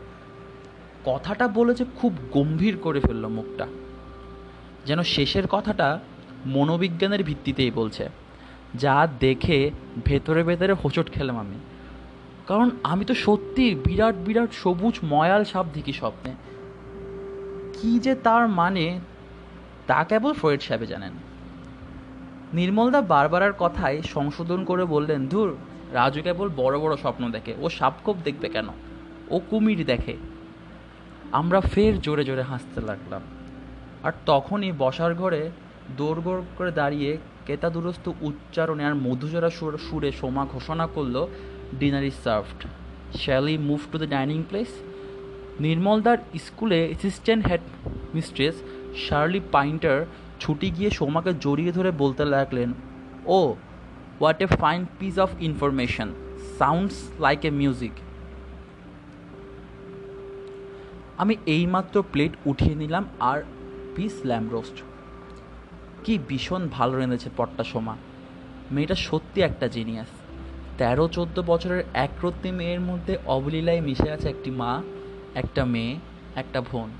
কথাটা 1.04 1.48
বলেছে 1.48 1.84
খুব 1.96 2.12
গম্ভীর 2.32 2.76
করে 2.76 3.00
ফেলল 3.00 3.28
মুখটা। 3.28 3.66
যেন 4.86 5.02
শেষের 5.02 5.46
কথাটা 5.46 5.98
মনোবিজ্ঞানের 6.46 7.24
ভিত্তিতেই 7.24 7.70
বলছে, 7.70 8.08
যা 8.74 9.08
দেখে 9.20 9.70
ভেতরে 10.04 10.42
ভেতরে 10.42 10.72
হোঁচট 10.72 11.10
খেলাম 11.10 11.38
আমি। 11.38 11.58
কারণ 12.46 12.70
আমি 12.82 13.04
তো 13.04 13.14
সত্যি 13.14 13.74
বিরাট 13.74 14.14
বিরাট 14.14 14.52
সবুজ 14.52 14.98
ময়াল 15.02 15.44
সাপ 15.44 15.66
দেখি 15.74 15.92
স্বপ্নে। 15.92 16.34
কি 17.80 17.98
যে 17.98 18.14
তার 18.14 18.48
মানে 18.48 19.00
তা 19.88 20.04
কেবল 20.04 20.32
ফ্রয়েড 20.32 20.60
সাহেবে 20.60 20.86
জানেন। 20.86 21.14
নির্মলদা 22.52 23.00
বারবারার 23.02 23.54
কথায় 23.58 23.98
সংশোধন 24.14 24.60
করে 24.64 24.84
বললেন, 24.84 25.20
ধুর, 25.28 25.48
রাজু 25.92 26.20
কেবল 26.22 26.48
বড় 26.56 26.76
বড় 26.78 26.94
স্বপ্ন 26.96 27.22
দেখে, 27.30 27.52
ও 27.60 27.68
সাপকোপ 27.68 28.16
দেখবে 28.24 28.48
কেন? 28.48 28.68
ও 29.30 29.40
কুমির 29.50 29.80
দেখে। 29.84 30.16
আমরা 31.32 31.60
ফের 31.60 32.00
জোরে 32.00 32.24
জোরে 32.24 32.42
হাসতে 32.42 32.80
লাগলাম। 32.80 33.22
আর 34.02 34.12
তখনই 34.26 34.72
বসার 34.78 35.14
ঘরে 35.14 35.50
দৌড়গোড় 35.96 36.42
করে 36.58 36.72
দাঁড়িয়ে 36.72 37.10
কেতাদুরস্ত 37.46 38.06
উচ্চারণে 38.20 38.84
আর 38.84 38.94
মধুজরা 38.94 39.50
সুর, 39.50 39.78
সুরে 39.78 40.10
সোমা 40.12 40.44
ঘোষণা 40.52 40.86
করল 40.86 41.26
dinner 41.78 42.04
is 42.04 42.16
served 42.24 42.60
shall we 43.18 43.58
move 43.58 43.80
to 43.92 43.96
the 43.98 44.08
dining 44.08 44.42
place 44.48 44.70
নির্মলদার 45.60 46.18
স্কুলে 46.46 46.80
assistant 46.86 47.42
head 47.48 47.60
mistress 48.14 48.56
Shirley 48.96 49.40
Painter 49.52 49.98
ছুটি 50.40 50.70
গিয়ে 50.70 50.90
সোমাকে 50.90 51.32
জড়িয়ে 51.44 51.72
ধরে 51.72 51.90
বলতে 51.90 52.24
লাগলেন, 52.24 52.72
ও 53.26 53.54
what 54.20 54.42
a 54.42 54.46
fine 54.46 54.86
piece 54.98 55.18
of 55.18 55.30
information 55.40 56.08
sounds 56.58 56.96
like 57.20 57.44
a 57.44 57.50
music 57.50 57.92
আমি 61.16 61.36
এইমাত্র 61.46 62.02
প্লেট 62.12 62.32
উঠিয়ে 62.46 62.74
নিলাম 62.74 63.04
আর 63.20 63.42
পিস 63.96 64.14
ল্যাম্ব 64.24 64.52
রোস্ট। 64.52 64.76
কি 66.04 66.18
ভীষণ 66.28 66.68
ভালো 66.68 66.98
রেঁধেছে 66.98 67.30
পট্টা 67.36 67.64
সোমা। 67.64 67.96
মেয়েটা 68.70 68.94
সত্যি 68.94 69.42
একটা 69.42 69.68
জিনিয়াস 69.68 70.10
তেরো, 70.78 71.08
চোদ্দ 71.08 71.36
বছরের 71.46 71.82
একরত্তি 71.94 72.50
মেয়ের 72.50 72.80
মধ্যে 72.80 73.18
অবলীলায় 73.26 73.80
মিশে 73.80 74.10
আছে 74.10 74.28
একটি 74.28 74.50
মা, 74.50 74.82
একটা 75.34 75.64
মেয়ে, 75.64 75.98
একটা 76.36 76.60
বোন। 76.60 76.90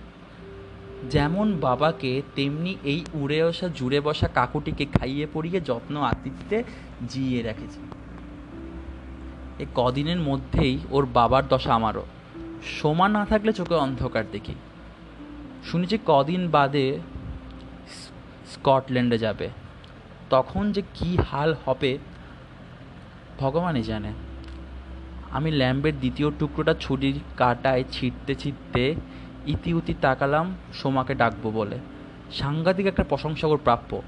যেমন 1.10 1.56
বাবাকে, 1.60 2.22
তেমনি 2.34 2.76
এই 2.84 3.04
উড়ে 3.14 3.42
আসা, 3.42 3.68
জুড়ে 3.74 4.00
বসা 4.00 4.28
কাকুটিকে 4.28 4.84
খাইয়ে 4.84 5.26
পড়িয়ে 5.32 5.60
যত্ন 5.60 5.96
আতিথ্যে 5.96 6.64
জিয়ে 7.08 7.42
রেখেছে। 7.42 7.80
এ 9.58 9.66
কদিনের 9.74 10.20
মধ্যেই 10.20 10.78
ওর 10.90 11.06
বাবার 11.06 11.48
দশা 11.48 11.74
আমারও। 11.74 12.06
সোমা 12.64 13.08
না 13.08 13.24
থাকলে 13.24 13.52
চোখে 13.52 13.74
অন্ধকার 13.74 14.24
দেখি। 14.32 14.54
শুনেছি 15.64 15.98
কদিন 16.06 16.48
বাদে 16.50 16.98
স্কটল্যান্ডে 18.52 19.18
যাবে। 19.18 19.48
তখন 20.30 20.72
যে 20.72 20.82
কি 20.94 21.16
হাল 21.16 21.54
হবে, 21.64 21.98
ভগবানই 23.38 23.82
জানে। 23.82 24.12
আমি 25.30 25.50
ল্যাম্বের 25.50 25.98
দ্বিতীয় 25.98 26.30
টুকরোটা 26.38 26.74
ছুরির 26.80 27.20
কাটায় 27.36 27.84
ছিটতে 27.92 28.34
ছিটতে 28.34 28.94
ইতিউতি 29.46 29.94
তাকালাম 30.00 30.54
সোমাকে 30.72 31.14
ডাকবো 31.14 31.50
বলে। 31.50 31.78
সাংঘাতিক 32.30 32.86
একটা 32.86 33.04
প্রশংসা 33.04 33.46
ওর 33.46 33.58
প্রাপ্য। 33.64 34.02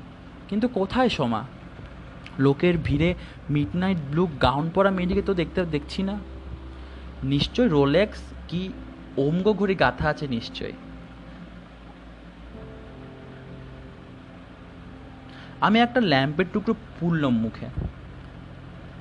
কিন্তু 0.49 0.69
কোথায় 0.69 1.09
সোমা? 1.09 1.45
লোকের 2.39 2.79
ভিড়ে 2.85 3.15
মিড 3.51 3.77
নাইট 3.77 3.99
ব্লু 4.11 4.27
গাউন 4.43 4.71
পরা 4.75 4.91
মেয়েটিকে 4.91 5.23
তো 5.23 5.35
দেখতে 5.35 5.65
দেখছি 5.65 6.03
না। 6.03 6.19
নিশ্চয় 7.23 7.69
রোলেক্স 7.69 8.21
কি 8.49 8.73
ওমগো 9.17 9.55
ঘড়ি 9.55 9.75
গাথা 9.75 10.09
আছে 10.09 10.29
নিশ্চয়। 10.29 10.73
আমি 15.61 15.81
একটা 15.81 16.01
ল্যাম্পের 16.01 16.45
টুকরো 16.53 16.75
পুরলাম 17.01 17.39
মুখে। 17.39 17.67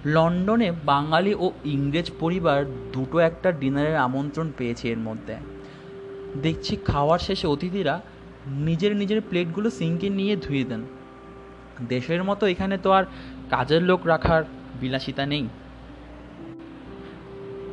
লন্ডনে 0.05 0.71
বাঙালি 0.86 1.33
ও 1.33 1.51
ইংরেজ 1.65 2.12
পরিবার 2.19 2.65
দুটো 2.93 3.19
একটা 3.19 3.51
ডিনারের 3.51 3.98
আমন্ত্রণ 3.98 4.51
পেয়েছে 4.57 4.89
এর 4.89 4.98
মধ্যে। 4.98 5.36
দেখছি 6.36 6.75
খাওয়ার 6.75 7.19
শেষে 7.19 7.48
অতিথিরা 7.48 8.01
নিজের 8.48 8.95
নিজের 8.95 9.21
প্লেটগুলো 9.21 9.69
সিঙ্কে 9.69 10.09
নিয়ে 10.09 10.36
ধুয়ে 10.36 10.63
দেন। 10.63 10.86
দেশের 11.89 12.24
মতো 12.24 12.48
এখানে 12.48 12.77
তো 12.77 12.91
আর 12.91 13.03
কাজের 13.50 13.83
লোক 13.83 14.07
রাখার 14.07 14.43
বিলাসিতা 14.81 15.25
নেই। 15.25 15.48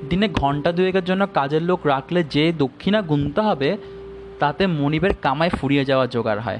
দিনে 0.08 0.28
ঘণ্টা 0.28 0.72
দুয়েকের 0.72 1.04
জন্য 1.04 1.26
কাজের 1.34 1.62
লোক 1.62 1.86
রাখলে 1.86 2.24
যে 2.24 2.52
দক্ষিণা 2.52 3.02
গুনতে 3.02 3.40
হবে, 3.40 3.76
তাতে 4.38 4.66
মনিবের 4.66 5.10
কামায় 5.22 5.50
ফুরিয়ে 5.50 5.84
যাওয়া 5.84 6.06
জোগাড় 6.06 6.40
হয়। 6.40 6.58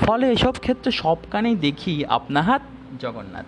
ফলে 0.00 0.32
এসব 0.32 0.54
ক্ষেত্রে 0.60 0.90
সবখানেই 0.90 1.56
দেখি 1.56 2.04
আপনা 2.04 2.42
হাত 2.42 2.62
জগন্নাথ। 3.00 3.46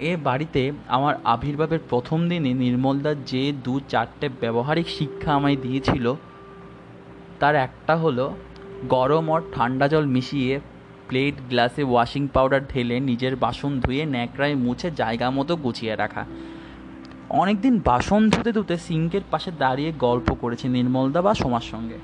এ 0.00 0.16
বাড়িতে 0.24 0.72
আমার 0.88 1.14
আবির্ভাবের 1.24 1.78
প্রথম 1.90 2.28
দিনে 2.28 2.52
নির্মলদা 2.54 3.14
যে 3.14 3.52
দু 3.64 3.80
চারটে 3.88 4.28
ব্যবহারিক 4.40 4.88
শিক্ষা 4.88 5.34
আমায় 5.34 5.56
দিয়েছিল, 5.56 6.14
তার 7.40 7.54
একটা 7.54 7.96
হলো 7.96 8.34
গরম 8.88 9.32
আর 9.32 9.40
ঠান্ডা 9.52 9.88
জল 9.88 10.06
মিশিয়ে 10.06 10.60
প্লেট, 11.08 11.34
গ্লাসে 11.48 11.82
ওয়াশিং 11.82 12.28
পাউডার 12.28 12.60
ঢেলে 12.66 13.00
নিজের 13.00 13.36
বাসন 13.36 13.80
ধুয়ে 13.80 14.06
ন্যাকড়ায় 14.06 14.54
মুছে 14.54 14.90
জায়গা 14.90 15.30
মতো 15.30 15.56
গুছিয়ে 15.56 15.96
রাখা। 15.96 16.24
অনেকদিন 17.30 17.80
বাসন 17.84 18.30
ধুতে 18.30 18.52
ধুতে 18.52 18.76
সিঙ্কের 18.76 19.20
পাশে 19.30 19.50
দাঁড়িয়ে 19.58 19.92
গল্প 19.98 20.34
করেছে 20.40 20.68
নির্মলদা 20.68 21.22
বা 21.22 21.34
সোমার 21.34 21.60
সঙ্গে। 21.60 21.98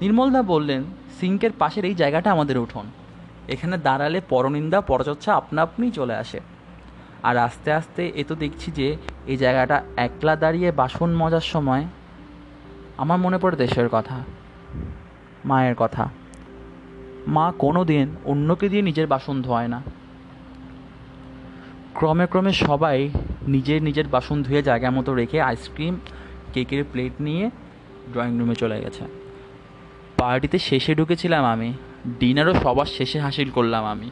নির্মলদা 0.00 0.42
বললেন, 0.42 0.84
সিঙ্কের 1.20 1.50
পাশের 1.58 1.84
এই 1.84 1.94
জায়গাটা 1.94 2.30
আমাদের 2.30 2.58
উঠোন। 2.58 2.86
এখানে 3.48 3.78
দাঁড়ালে 3.78 4.20
পরনিন্দা, 4.28 4.80
পরচর্চা 4.80 5.34
আপনা 5.34 5.62
আপনিই 5.62 5.90
চলে 5.90 6.14
আসে। 6.14 6.40
আর 7.26 7.36
আস্তে 7.36 7.68
আস্তে 7.72 8.02
এ 8.14 8.22
তো 8.28 8.34
দেখছি 8.34 8.68
যে 8.70 8.88
এই 9.26 9.36
জায়গাটা 9.36 9.76
একলা 9.96 10.34
দাঁড়িয়ে 10.36 10.68
বাসন 10.72 11.10
মজার 11.16 11.44
সময়। 11.54 11.84
আমার 12.98 13.18
মনে 13.18 13.38
পড়ে 13.38 13.56
দেশের 13.56 13.88
কথা, 13.92 14.16
মায়ের 15.44 15.76
কথা। 15.78 16.04
মা 17.26 17.46
কোনো 17.58 17.80
দিন 17.84 18.06
অন্যকে 18.24 18.66
দিয়ে 18.68 18.82
নিজের 18.82 19.06
বাসন 19.06 19.36
ধোয় 19.42 19.68
না। 19.68 19.80
ক্রমে 21.94 22.26
ক্রমে 22.26 22.52
সবাই 22.64 22.98
নিজের 23.48 23.80
নিজের 23.82 24.06
বাসন 24.08 24.36
ধুয়ে 24.42 24.62
জায়গা 24.62 24.88
মতো 24.90 25.10
রেখে 25.14 25.38
আইসক্রিম, 25.40 25.94
কেকের 26.52 26.82
প্লেট 26.92 27.14
নিয়ে 27.20 27.44
ড্রয়িং 28.12 28.34
রুমে 28.38 28.54
চলে 28.54 28.76
গেছে। 28.80 29.04
পার্টিতে 30.18 30.58
শেষে 30.58 30.92
ঢুকেছিলাম 30.94 31.44
আমি। 31.44 31.70
ডিনারও 32.20 32.54
সবার 32.54 32.88
শেষে 32.96 33.18
হাসিল 33.20 33.48
করলাম 33.50 33.84
আমি। 33.84 34.08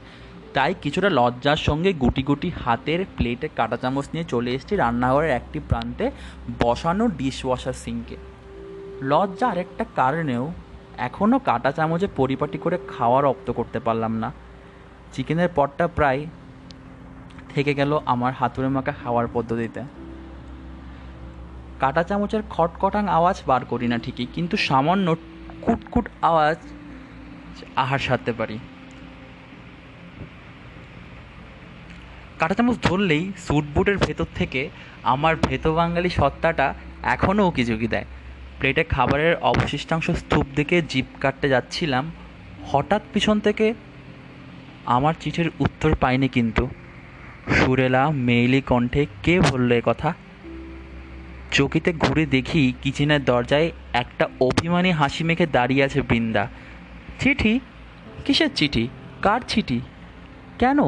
তাই 0.54 0.74
কিছুটা 0.82 1.10
লজ্জার 1.10 1.56
সঙ্গে 1.56 1.92
গুটি 1.92 2.22
গুটি 2.22 2.50
হাতের 2.64 3.04
প্লেটে 3.16 3.48
কাঁটা 3.56 3.76
চামচ 3.76 4.06
নিয়ে 4.12 4.24
চলে 4.24 4.50
এসেছি 4.54 4.76
রান্নাঘরের 4.76 5.30
একটি 5.30 5.60
প্রান্তে 5.68 6.10
বসানো 6.62 7.08
ডিশ 7.08 7.38
ওয়াশার 7.44 7.72
সিঙ্কে। 7.72 8.16
লজ্জা 9.02 9.46
আরেকটা 9.48 9.84
কারণেও 9.96 10.52
এখনও 10.98 11.38
কাটা 11.38 11.70
চামচে 11.72 12.08
পরিপাটি 12.16 12.58
করে 12.58 12.78
খাওয়ার 12.88 13.24
রপ্ত 13.24 13.48
করতে 13.50 13.78
পারলাম 13.80 14.12
না। 14.22 14.32
চিকেনের 15.12 15.50
পটটা 15.54 15.86
প্রায় 15.88 16.26
থেকে 17.54 17.74
গেল 17.74 17.92
আমার 18.06 18.32
হাতুড়ে 18.32 18.68
মাখা 18.68 18.92
খাওয়ার 18.92 19.26
পদ্ধতিতে। 19.32 19.82
কাটা 21.80 22.02
চামচের 22.02 22.42
খটখটাং 22.50 23.04
আওয়াজ 23.08 23.36
বার 23.46 23.64
করি 23.64 23.86
না 23.88 23.98
ঠিকই, 23.98 24.26
কিন্তু 24.34 24.56
সামান্য 24.56 25.06
কুটকুট 25.62 26.06
আওয়াজ 26.22 26.58
আহার 27.76 27.98
সারতে 27.98 28.32
পারি। 28.32 28.58
কাঁটা 32.44 32.54
চামচ 32.54 32.76
ধরলেই 32.82 33.32
স্যুট 33.38 33.64
বুটের 33.74 33.98
ভেতর 33.98 34.24
থেকে 34.34 34.68
আমার 35.02 35.36
ভেত 35.36 35.66
বাঙালি 35.66 36.10
সত্তাটা 36.10 36.74
এখনও 37.02 37.48
উকি 37.48 37.64
ঝুঁকি 37.64 37.88
দেয়। 37.88 38.04
প্লেটে 38.58 38.84
খাবারের 38.84 39.36
অবশিষ্টাংশ 39.36 40.10
স্তূপ 40.10 40.46
দেখে 40.56 40.82
জিপ 40.82 41.04
কাটতে 41.20 41.48
যাচ্ছিলাম। 41.48 42.12
হঠাৎ 42.66 43.02
পিছন 43.12 43.40
থেকে 43.40 43.74
আমার 44.86 45.14
চিঠির 45.20 45.50
উত্তর 45.58 45.94
পাইনি 45.94 46.28
কিন্তু। 46.28 46.68
সুরেলা 47.54 48.10
মেইলি 48.10 48.60
কণ্ঠে 48.60 49.06
কে 49.22 49.40
বলল 49.40 49.80
কথা? 49.84 50.14
চকিতে 51.52 51.92
ঘুরে 51.92 52.26
দেখি 52.26 52.72
কিচেনের 52.82 53.24
দরজায় 53.24 53.72
একটা 53.92 54.28
অভিমানী 54.40 54.90
হাসি 54.90 55.24
মেখে 55.24 55.46
দাঁড়িয়ে 55.46 55.84
আছে 55.84 56.02
বৃন্দা। 56.02 56.48
চিঠি? 57.20 57.60
কিসের 58.24 58.48
চিঠি? 58.54 58.88
কার 59.22 59.40
চিঠি? 59.48 59.80
কেন? 60.58 60.78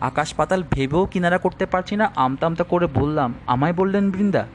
আকাশ 0.00 0.34
পাতাল 0.34 0.62
ভেবেও 0.70 1.06
কিনারা 1.06 1.38
করতে 1.38 1.66
পারছি 1.66 1.96
না 1.96 2.12
আমতা 2.16 2.46
আমতা 2.46 2.64
করে 2.64 2.86
বললাম, 2.94 3.34
আমায় 3.46 3.72
বললেন 3.72 4.10
বৃন্দা? 4.10 4.46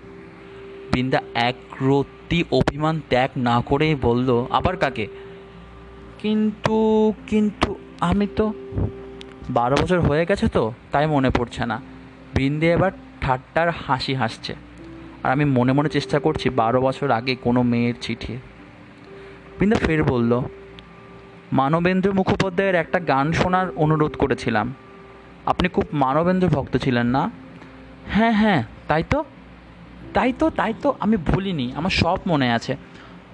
বৃন্দা 0.91 1.21
এক 1.35 1.55
রত্তি 1.81 2.43
অভিমান 2.51 3.01
ত্যাগ 3.09 3.29
না 3.37 3.61
করেই 3.61 3.95
বলল, 3.95 4.45
আবার 4.49 4.77
কাকে? 4.77 5.07
কিন্তু 6.19 6.77
কিন্তু 7.27 7.75
আমি 7.99 8.27
তো 8.35 8.53
বারো 9.49 9.75
বছর 9.81 9.99
হয়ে 9.99 10.25
গেছে 10.25 10.47
তো, 10.47 10.71
তাই 10.91 11.07
মনে 11.07 11.29
পড়ছে 11.29 11.65
না। 11.65 11.81
বৃন্দে 12.35 12.71
এবার 12.71 12.91
ঠাট্টার 13.21 13.69
হাসি 13.69 14.13
হাসছে, 14.13 14.53
আর 15.23 15.31
আমি 15.31 15.45
মনে 15.45 15.73
মনে 15.73 15.89
চেষ্টা 15.89 16.19
করছি 16.19 16.49
বারো 16.49 16.81
বছর 16.81 17.11
আগে 17.11 17.35
কোনো 17.35 17.63
মেয়ের 17.63 17.93
চিঠি। 18.01 18.37
বৃন্দা 19.59 19.75
ফের 19.75 20.03
বলল, 20.03 20.41
মানবেন্দ্র 21.53 22.13
মুখোপাধ্যায়ের 22.13 22.75
একটা 22.75 22.99
গান 22.99 23.31
শোনার 23.31 23.67
অনুরোধ 23.75 24.15
করেছিলাম। 24.17 24.73
আপনি 25.45 25.69
খুব 25.69 25.85
মানবেন্দ্র 25.93 26.47
ভক্ত 26.47 26.77
ছিলেন 26.77 27.07
না? 27.07 27.31
হ্যাঁ 28.07 28.31
হ্যাঁ 28.31 28.63
তাই 28.87 29.03
তো? 29.09 29.23
তাই 30.13 30.33
তো 30.39 30.49
তাই 30.49 30.73
তো, 30.81 30.95
আমি 30.99 31.17
ভুলিনি, 31.17 31.71
আমার 31.75 31.89
সব 31.89 32.17
মনে 32.27 32.51
আছে। 32.51 32.75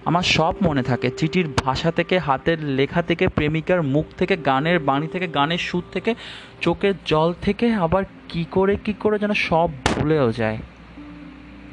আমার 0.06 0.22
সব 0.22 0.56
মনে 0.62 0.84
থাকে, 0.84 1.12
চিঠির 1.12 1.48
ভাষা 1.48 1.92
থেকে, 1.92 2.20
হাতের 2.20 2.64
লেখা 2.64 3.02
থেকে, 3.02 3.28
প্রেমিকার 3.28 3.84
মুখ 3.84 4.06
থেকে, 4.18 4.38
গানের 4.38 4.80
বাণী 4.80 5.08
থেকে, 5.08 5.28
গানের 5.28 5.58
সুর 5.58 5.84
থেকে, 5.92 6.16
চোখের 6.62 6.94
জল 7.06 7.34
থেকে, 7.42 7.74
আবার 7.74 8.04
কি 8.30 8.46
করে 8.52 8.76
কি 8.76 8.94
করে 8.94 9.20
যেন 9.20 9.34
সব 9.34 9.70
ভুলেও 9.86 10.32
যায়। 10.32 10.58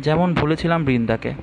যেমন 0.00 0.34
ভুলেছিলাম 0.34 0.84
বৃন্দাকে। 0.84 1.34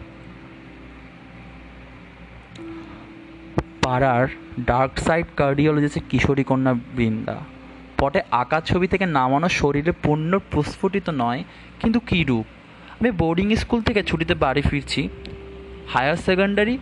পাড়ার 3.81 4.27
ডার্ক 4.59 4.99
সাইড 4.99 5.25
কার্ডিওলজিস্টের 5.37 6.01
কিশোরী 6.09 6.43
কন্যা 6.43 6.73
বৃন্দা। 6.73 7.39
পটে 8.01 8.19
আঁকা 8.31 8.59
ছবি 8.61 8.87
থেকে 8.87 9.05
নামানো 9.17 9.47
শরীরে 9.59 9.93
পূর্ণ 10.03 10.31
প্রস্ফুটিত 10.51 11.07
নয়, 11.23 11.41
কিন্তু 11.79 11.99
কী 11.99 12.19
রূপ? 12.23 12.45
আমি 12.99 13.09
বোর্ডিং 13.11 13.47
স্কুল 13.55 13.79
থেকে 13.81 14.01
ছুটিতে 14.03 14.33
বাড়ি 14.33 14.61
ফিরছি। 14.61 15.01
হায়ার 15.93 16.17
সেকেন্ডারি 16.25 16.75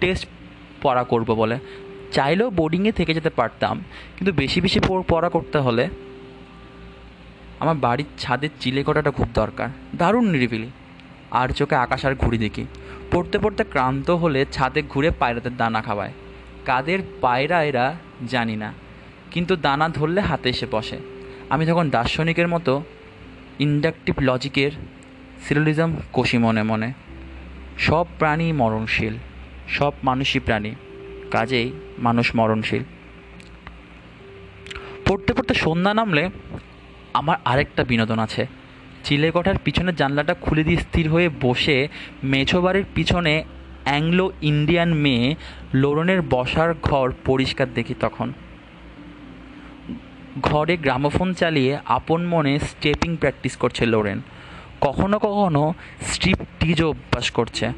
টেস্ট 0.00 0.24
পড়া 0.82 1.04
করব 1.04 1.28
বলে। 1.34 1.56
চাইলেও 2.12 2.48
বোর্ডিংয়ে 2.50 2.92
থেকে 2.92 3.12
যেতে 3.14 3.30
পারতাম, 3.30 3.74
কিন্তু 4.16 4.32
বেশি 4.32 4.58
বেশি 4.60 4.80
পড়া 5.08 5.28
করতে 5.28 5.58
হলে 5.58 5.84
আমার 7.60 7.76
বাড়ির 7.76 8.10
ছাদের 8.18 8.52
চিলে 8.60 8.82
কটাটা 8.86 9.10
খুব 9.10 9.28
দরকার। 9.34 9.68
দারুণ 9.96 10.24
নিরিবিলি। 10.30 10.68
আর 11.30 11.48
চোখে 11.48 11.76
আকাশ 11.76 12.02
আর 12.04 12.14
ঘুড়ি 12.14 12.38
দেখি। 12.38 12.64
পড়তে 13.12 13.36
পড়তে 13.38 13.62
ক্লান্ত 13.64 14.08
হলে 14.22 14.40
ছাদে 14.52 14.80
ঘুরে 14.82 15.10
পায়রাদের 15.20 15.54
দানা 15.56 15.80
খাওয়ায়। 15.82 16.14
কাদের 16.64 17.00
পায়রা 17.20 17.58
এরা 17.62 17.86
জানি 18.28 18.56
না। 18.56 18.70
কিন্তু 19.30 19.56
দানা 19.56 19.88
ধরলে 19.88 20.20
হাতে 20.20 20.48
এসে 20.48 20.66
বসে। 20.70 20.98
আমি 21.50 21.66
তখন 21.66 21.90
দার্শনিকের 21.90 22.48
মতো 22.48 22.82
ইন্ডাকটিভ 23.58 24.14
লজিকের 24.20 24.70
সিরিয়ালিজম 25.44 25.96
কষি 26.12 26.38
মনে 26.38 26.62
মনে। 26.62 26.92
সব 27.78 28.06
প্রাণী 28.18 28.52
মরণশীল, 28.52 29.14
সব 29.68 29.92
মানুষই 30.04 30.40
প্রাণী, 30.40 30.74
কাজেই 31.30 31.72
মানুষ 31.98 32.36
মরণশীল। 32.36 32.84
পড়তে 35.06 35.32
পড়তে 35.32 35.54
সন্ধ্যা 35.54 35.94
নামলে 35.94 36.30
আমার 37.14 37.36
আরেকটা 37.44 37.84
বিনোদন 37.84 38.18
আছে। 38.18 38.46
চিলেকোঠার 39.04 39.58
পিছনের 39.64 39.94
জানলাটা 39.94 40.34
খুলে 40.34 40.64
দিয়ে 40.64 40.76
স্থির 40.76 41.08
হয়ে 41.08 41.28
বসে 41.40 41.88
মেছো 42.24 42.60
বাড়ির 42.60 42.84
পিছনে 42.94 43.44
অ্যাংলো 43.84 44.32
ইন্ডিয়ান 44.42 44.94
মেয়ে 44.94 45.34
লোরনের 45.74 46.22
বসার 46.22 46.74
ঘর 46.82 47.12
পরিষ্কার 47.26 47.66
দেখি 47.74 47.94
তখন। 48.00 48.32
ঘরে 50.40 50.76
গ্রামোফোন 50.76 51.32
চালিয়ে 51.32 51.78
আপন 51.84 52.26
মনে 52.26 52.58
স্টেপিং 52.58 53.16
প্র্যাকটিস 53.16 53.56
করছে 53.56 53.86
লোরেন। 53.86 54.20
কখনো 54.80 55.18
কখনো 55.18 55.74
স্ট্রিপ 56.00 56.38
টিজও 56.60 56.88
অভ্যাস 56.88 57.30
করছে, 57.30 57.72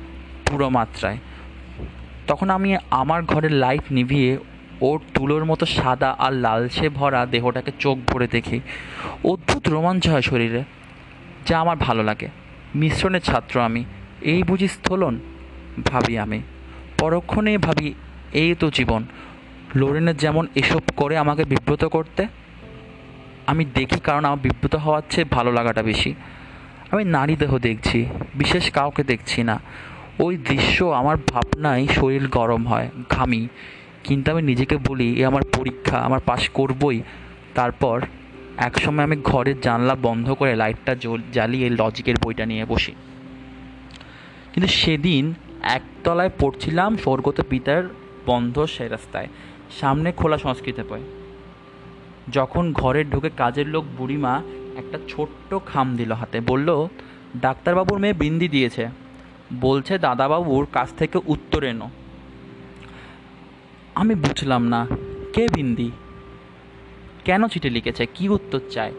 পুরো 0.47 0.69
মাত্রায়। 0.69 1.19
তখন 2.27 2.51
আমি 2.51 2.77
আমার 2.91 3.23
ঘরের 3.23 3.53
লাইট 3.53 3.83
নিভিয়ে 3.91 4.39
ওর 4.81 5.01
তুলোর 5.15 5.45
মতো 5.45 5.67
সাদা 5.67 6.17
আর 6.19 6.33
লালচে 6.33 6.89
ভরা 6.89 7.27
দেহটাকে 7.27 7.73
চোখ 7.79 7.99
ভরে 8.07 8.27
দেখি। 8.27 8.61
অদ্ভুত 9.25 9.69
রোমাঞ্চ 9.69 10.09
হয় 10.09 10.23
শরীরে, 10.23 10.65
যা 11.47 11.61
আমার 11.61 11.77
ভালো 11.77 12.03
লাগে। 12.03 12.29
মিশ্রণের 12.75 13.21
ছাত্র 13.21 13.61
আমি। 13.61 13.85
এই 14.21 14.43
বুঝি 14.43 14.69
স্থলন? 14.69 15.19
ভাবি 15.85 16.19
আমি। 16.19 16.43
পরক্ষণেই 16.99 17.57
ভাবি, 17.57 17.95
এই 18.33 18.55
তো 18.55 18.71
জীবন। 18.71 19.05
লোরেনের 19.75 20.17
যেমন 20.17 20.47
এসব 20.55 20.81
করে 20.97 21.17
আমাকে 21.17 21.45
বিব্রত 21.45 21.85
করতে 21.85 22.27
আমি 23.47 23.65
দেখি 23.65 24.01
কারণ 24.01 24.25
আমার 24.25 24.39
বিব্রত 24.39 24.75
হওয়ার 24.75 25.03
চেয়ে 25.11 25.25
ভালো 25.31 25.53
লাগাটা 25.53 25.83
বেশি। 25.83 26.15
আমি 26.91 27.05
নারী 27.05 27.37
দেহ 27.37 27.59
দেখছি, 27.59 28.07
বিশেষ 28.35 28.71
কাউকে 28.71 29.05
দেখছি 29.05 29.43
না। 29.43 29.61
ওই 30.21 30.37
দৃশ্য 30.37 30.85
আমার 30.85 31.17
ভাবনায় 31.17 31.87
শরীর 31.87 32.29
গরম 32.29 32.69
হয়, 32.69 32.91
ঘামি। 33.11 33.49
কিন্তু 34.05 34.33
আমি 34.33 34.43
নিজেকে 34.43 34.77
বলি, 34.77 35.21
এ 35.21 35.27
আমার 35.27 35.43
পরীক্ষা, 35.57 35.99
আমার 35.99 36.21
পাশ 36.21 36.49
করবই। 36.49 37.03
তারপর 37.55 38.01
একসময় 38.57 39.05
আমি 39.05 39.17
ঘরের 39.17 39.61
জানলা 39.61 39.95
বন্ধ 39.95 40.33
করে 40.33 40.57
লাইটটা 40.57 40.95
জ্বালিয়ে 41.33 41.71
লজিকের 41.71 42.15
বইটা 42.25 42.47
নিয়ে 42.47 42.65
বসি। 42.65 42.93
কিন্তু 44.53 44.73
সেদিন 44.73 45.35
একতলায় 45.63 46.31
পড়ছিলাম 46.39 46.97
স্বর্গত 46.97 47.41
পিতার 47.51 47.83
বন্ধ 48.27 48.65
সে 48.65 48.89
রাস্তায়, 48.89 49.29
সামনে 49.81 50.13
খোলা 50.13 50.39
সংস্কৃত 50.39 50.81
বই। 50.89 51.01
যখন 52.31 52.73
ঘরে 52.73 53.05
ঢুকে 53.05 53.31
কাজের 53.31 53.69
লোক 53.69 53.85
বুড়িমা 53.99 54.43
একটা 54.77 54.99
ছোট্ট 55.09 55.55
খাম 55.67 55.97
দিল 55.97 56.13
হাতে, 56.13 56.41
বলল, 56.41 56.89
ডাক্তারবাবুর 57.37 57.99
মেয়ে 57.99 58.13
বিন্দি 58.13 58.49
দিয়েছে। 58.49 58.89
বলছে 59.61 59.99
দাদাবাবুর 59.99 60.67
কাছ 60.73 60.93
থেকে 60.93 61.21
উত্তর 61.27 61.65
এনো। 61.65 61.91
আমি 63.95 64.15
বুঝলাম 64.15 64.67
না, 64.67 64.87
কে 65.33 65.47
বিন্দি? 65.55 65.91
কেন 67.25 67.47
চিঠি 67.47 67.71
লিখেছে? 67.71 68.07
কি 68.15 68.29
উত্তর 68.29 68.61
চায়? 68.71 68.93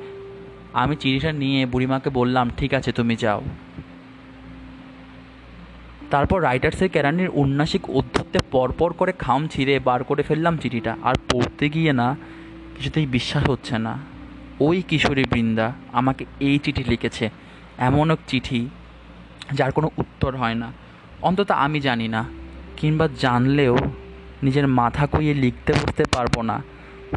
আমি 0.73 0.95
চিঠিটা 0.95 1.31
নিয়ে 1.31 1.65
বুড়িমাকে 1.65 2.09
বললাম, 2.09 2.49
ঠিক 2.57 2.73
আছে, 2.73 2.91
তুমি 2.91 3.15
যাও। 3.15 3.41
তারপর 6.11 6.43
রাইটার্সের 6.43 6.89
কেরানির 6.89 7.29
উন্নাসিক 7.33 7.89
অধ্যত্তে 7.89 8.39
পরপর 8.51 8.93
করে 8.93 9.11
খাম 9.11 9.47
ছিঁড়ে 9.47 9.79
বার 9.79 10.03
করে 10.03 10.23
ফেললাম 10.23 10.57
চিঠিটা। 10.57 10.97
আর 11.03 11.15
পড়তে 11.31 11.69
গিয়ে 11.69 11.93
না 11.93 12.15
কিছুতেই 12.75 13.05
বিশ্বাস 13.05 13.49
হচ্ছে 13.49 13.77
না। 13.77 13.97
ওই 14.59 14.81
কিশোরী 14.81 15.23
বৃন্দা 15.31 15.73
আমাকে 15.93 16.25
এই 16.39 16.59
চিঠি 16.59 16.83
লিখেছে। 16.83 17.29
এমন 17.77 18.11
এক 18.11 18.19
চিঠি 18.27 18.69
যার 19.53 19.71
কোনো 19.71 19.89
উত্তর 19.97 20.37
হয় 20.37 20.55
না। 20.55 20.71
অন্তত 21.21 21.51
আমি 21.51 21.79
জানি 21.79 22.07
না, 22.07 22.25
কিংবা 22.77 23.07
জানলেও 23.19 23.77
নিজের 24.43 24.67
মাথা 24.67 25.07
খুইয়ে 25.07 25.33
লিখতে 25.33 25.73
বসতে 25.73 26.03
পারব 26.03 26.41
না। 26.41 26.63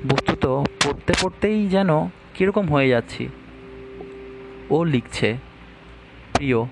বস্তুত 0.08 0.46
পড়তে 0.84 1.12
পড়তেই 1.20 1.68
যেন 1.68 2.08
কীরকম 2.34 2.68
হয়ে 2.68 2.88
যাচ্ছি। 2.88 3.28
ও 4.70 4.84
লিখছে, 4.84 5.36
প্রিয়, 6.32 6.64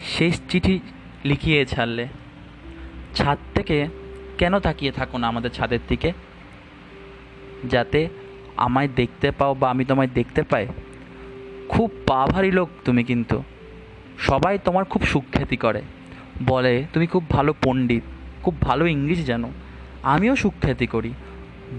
শেষ 0.00 0.40
চিঠি 0.48 0.80
লিখিয়ে 1.24 1.66
ছাড়লে। 1.66 2.08
ছাদ 3.14 3.38
থেকে 3.54 3.88
কেন 4.38 4.58
তাকিয়ে 4.58 4.92
থাকো 4.92 5.18
না 5.18 5.28
আমাদের 5.28 5.50
ছাদের 5.50 5.78
দিকে? 5.88 6.12
যাতে 7.64 8.08
আমায় 8.56 8.88
দেখতে 8.96 9.30
পাও 9.30 9.54
বা 9.54 9.70
আমি 9.70 9.84
তোমায় 9.84 10.08
দেখতে 10.14 10.42
পাই। 10.42 10.66
খুব 11.68 11.90
পা 12.06 12.26
ভারী 12.26 12.50
লোক 12.50 12.68
তুমি 12.84 13.04
কিন্তু। 13.04 13.42
সবাই 14.18 14.58
তোমার 14.64 14.84
খুব 14.84 15.02
সুখ্যাতি 15.02 15.56
করে। 15.56 15.82
বলে, 16.46 16.84
তুমি 16.92 17.06
খুব 17.06 17.30
ভালো 17.30 17.54
পণ্ডিত, 17.64 18.02
খুব 18.42 18.60
ভালো 18.60 18.86
ইংলিশ 18.86 19.24
জানো। 19.24 19.50
আমিও 20.02 20.36
সুখ্যাতি 20.36 20.86
করি। 20.86 21.12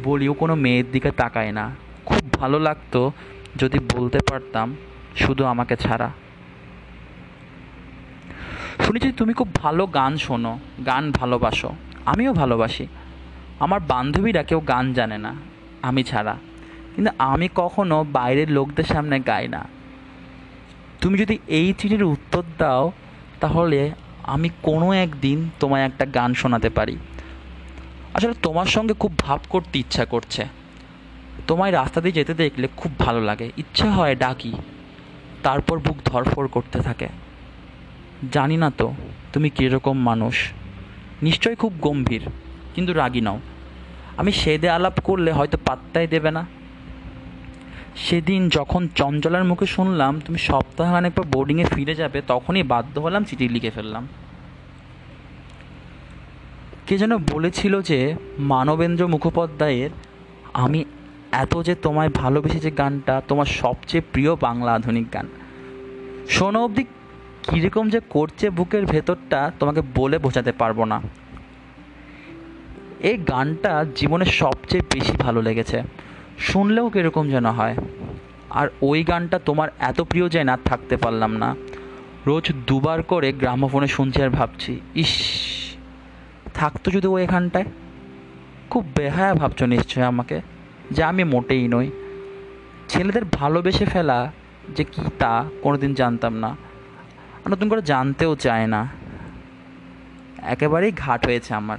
বলিও 0.04 0.34
কোনো 0.34 0.56
মেয়ের 0.56 0.91
দিকে 0.91 1.12
তাকায় 1.12 1.52
না। 1.52 1.76
খুব 2.06 2.34
ভালো 2.34 2.60
লাগতো 2.60 3.12
যদি 3.58 3.80
বলতে 3.80 4.19
পারতাম 4.30 4.76
শুধু 5.15 5.46
আমাকে 5.46 5.76
ছাড়া। 5.76 6.12
শুনেছি 8.80 9.12
তুমি 9.12 9.34
খুব 9.34 9.56
ভালো 9.56 9.86
গান 9.86 10.17
শোনো, 10.17 10.60
গান 10.86 11.12
ভালোবাসো। 11.12 11.76
আমিও 12.06 12.34
ভালোবাসি। 12.34 12.88
আমার 13.60 13.80
বান্ধবীরা 13.80 14.43
কেউ 14.43 14.60
গান 14.60 14.93
জানে 14.93 15.17
না। 15.17 15.36
আমি 15.84 16.04
ছাড়া। 16.04 16.36
কিন্তু 16.96 17.12
আমি 17.19 17.48
কখনো 17.56 17.98
বাইরের 18.12 18.50
লোকদের 18.52 18.84
সামনে 18.84 19.19
গাই 19.19 19.48
না। 19.48 19.62
তুমি 21.02 21.15
যদি 21.17 21.36
এই 21.48 21.74
চিঠির 21.78 22.04
উত্তর 22.04 22.43
দাও, 22.58 22.91
তাহলে 23.39 23.91
আমি 24.24 24.50
কোনো 24.62 24.88
একদিন 24.93 25.50
তোমায় 25.60 25.86
একটা 25.86 26.06
গান 26.06 26.34
শোনাতে 26.34 26.69
পারি। 26.69 26.96
আসলে 28.13 28.34
তোমার 28.41 28.65
সঙ্গে 28.65 28.93
খুব 28.93 29.13
ভাব 29.17 29.39
করতে 29.50 29.80
ইচ্ছা 29.80 30.06
করছে। 30.06 30.43
তোমায় 31.48 31.72
রাস্তা 31.72 32.02
দিয়ে 32.02 32.13
যেতে 32.13 32.34
দেখলে 32.34 32.67
খুব 32.78 32.91
ভালো 33.00 33.22
লাগে। 33.22 33.52
ইচ্ছা 33.58 33.88
হয় 33.91 34.15
ডাকি, 34.15 34.54
তারপর 35.43 35.80
বুক 35.80 35.98
ধরফর 36.06 36.46
করতে 36.48 36.78
থাকে। 36.80 37.08
জানি 38.32 38.58
না 38.58 38.69
তো, 38.78 38.88
তুমি 39.34 39.50
কীরকম 39.50 39.96
মানুষ। 40.00 40.36
নিশ্চয় 41.22 41.56
খুব 41.56 41.74
গম্ভীর, 41.82 42.24
কিন্তু 42.76 42.91
রাগি 42.93 43.22
নাও। 43.22 43.39
আমি 44.17 44.32
সেদে 44.32 44.69
আলাপ 44.69 44.99
করলে 44.99 45.32
হয়তো 45.32 45.58
পাত্তাই 45.65 46.08
দেবে 46.08 46.32
না। 46.32 46.45
সেদিন 47.95 48.49
যখন 48.49 48.88
চঞ্চলার 48.95 49.43
মুখে 49.43 49.65
শুনলাম, 49.65 50.21
তুমি 50.26 50.38
সপ্তাহখানেক 50.38 51.13
পর 51.13 51.23
বোর্ডিংয়ে 51.23 51.65
ফিরে 51.65 51.95
যাবে, 51.95 52.21
তখনই 52.28 52.63
বাধ্য 52.63 52.99
হলাম 52.99 53.23
চিঠি 53.23 53.49
লিখে 53.49 53.69
ফেললাম। 53.69 54.08
কে 56.88 56.97
যেন 56.97 57.17
বলেছিল 57.17 57.82
যে, 57.82 58.15
মানবেন্দ্র 58.39 59.08
মুখোপাধ্যায়ের, 59.08 59.89
আমি 60.54 60.86
এত 61.32 61.62
যে 61.62 61.76
তোমায় 61.76 62.10
ভালোবেসে 62.10 62.60
যে 62.60 62.71
গানটা, 62.71 63.21
তোমার 63.28 63.45
সবচেয়ে 63.45 64.04
প্রিয় 64.13 64.36
বাংলা 64.36 64.73
আধুনিক 64.73 65.13
গান। 65.13 65.28
শোনো 66.30 66.63
অবধি, 66.63 66.84
কীরকম 67.43 67.89
যে 67.89 67.99
করছে 68.10 68.49
বুকের 68.49 68.86
ভেতরটা, 68.86 69.52
তোমাকে 69.60 69.82
বলে 69.95 70.17
বোঝাতে 70.17 70.52
পারব 70.52 70.84
না। 70.84 71.02
এই 73.04 73.18
গানটা 73.18 73.86
জীবনে 73.96 74.26
সবচেয়ে 74.26 74.84
বেশি 74.94 75.18
ভালো 75.18 75.42
লেগেছে। 75.42 75.84
শুনলেও 76.39 76.89
কীরকম 76.89 77.30
যেন 77.30 77.46
হয়। 77.46 77.76
আর 78.50 78.68
ওই 78.82 79.04
গানটা 79.04 79.39
তোমার 79.39 79.70
এত 79.80 80.02
প্রিয় 80.02 80.30
যে 80.30 80.44
না 80.44 80.58
থাকতে 80.66 80.98
পারলাম 80.98 81.38
না। 81.38 81.56
রোজ 82.28 82.52
দুবার 82.68 83.04
করে 83.04 83.34
গ্রামোফোনে 83.34 83.88
শুনছি 83.88 84.24
আর 84.24 84.30
ভাবছি, 84.30 84.80
ইস 84.96 85.13
থাকতো 86.54 86.92
যদি 86.92 87.08
ও 87.08 87.18
এখানটায় 87.18 87.66
খুব 88.70 88.86
বেহায়া 88.96 89.34
ভাবছ 89.34 89.63
নিশ্চয় 89.63 90.04
আমাকে, 90.04 90.42
যে 90.92 91.04
আমি 91.04 91.24
মোটেই 91.24 91.68
নই। 91.68 91.92
ছেলেদের 92.89 93.26
ভালোবেসে 93.26 93.86
ফেলা 93.86 94.32
যে 94.78 94.84
কী 94.84 95.02
তা 95.20 95.46
কোনোদিন 95.62 95.94
জানতাম 95.94 96.34
না। 96.34 96.48
আর 97.46 97.52
নতুন 97.52 97.70
করে 97.70 97.82
জানতেও 97.82 98.36
চায় 98.36 98.68
না। 98.68 98.88
একেবারেই 100.38 100.92
ঘাট 100.92 101.26
হয়েছে 101.26 101.54
আমার। 101.54 101.78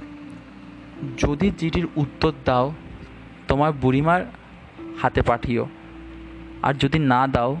যদি 1.17 1.51
চিঠির 1.57 1.87
উত্তর 1.95 2.33
দাও, 2.45 2.73
তোমার 3.47 3.73
বুড়িমার 3.73 4.31
হাতে 5.01 5.21
পাঠিও। 5.21 5.67
আর 6.61 6.73
যদি 6.73 6.99
না 6.99 7.27
দাও, 7.27 7.57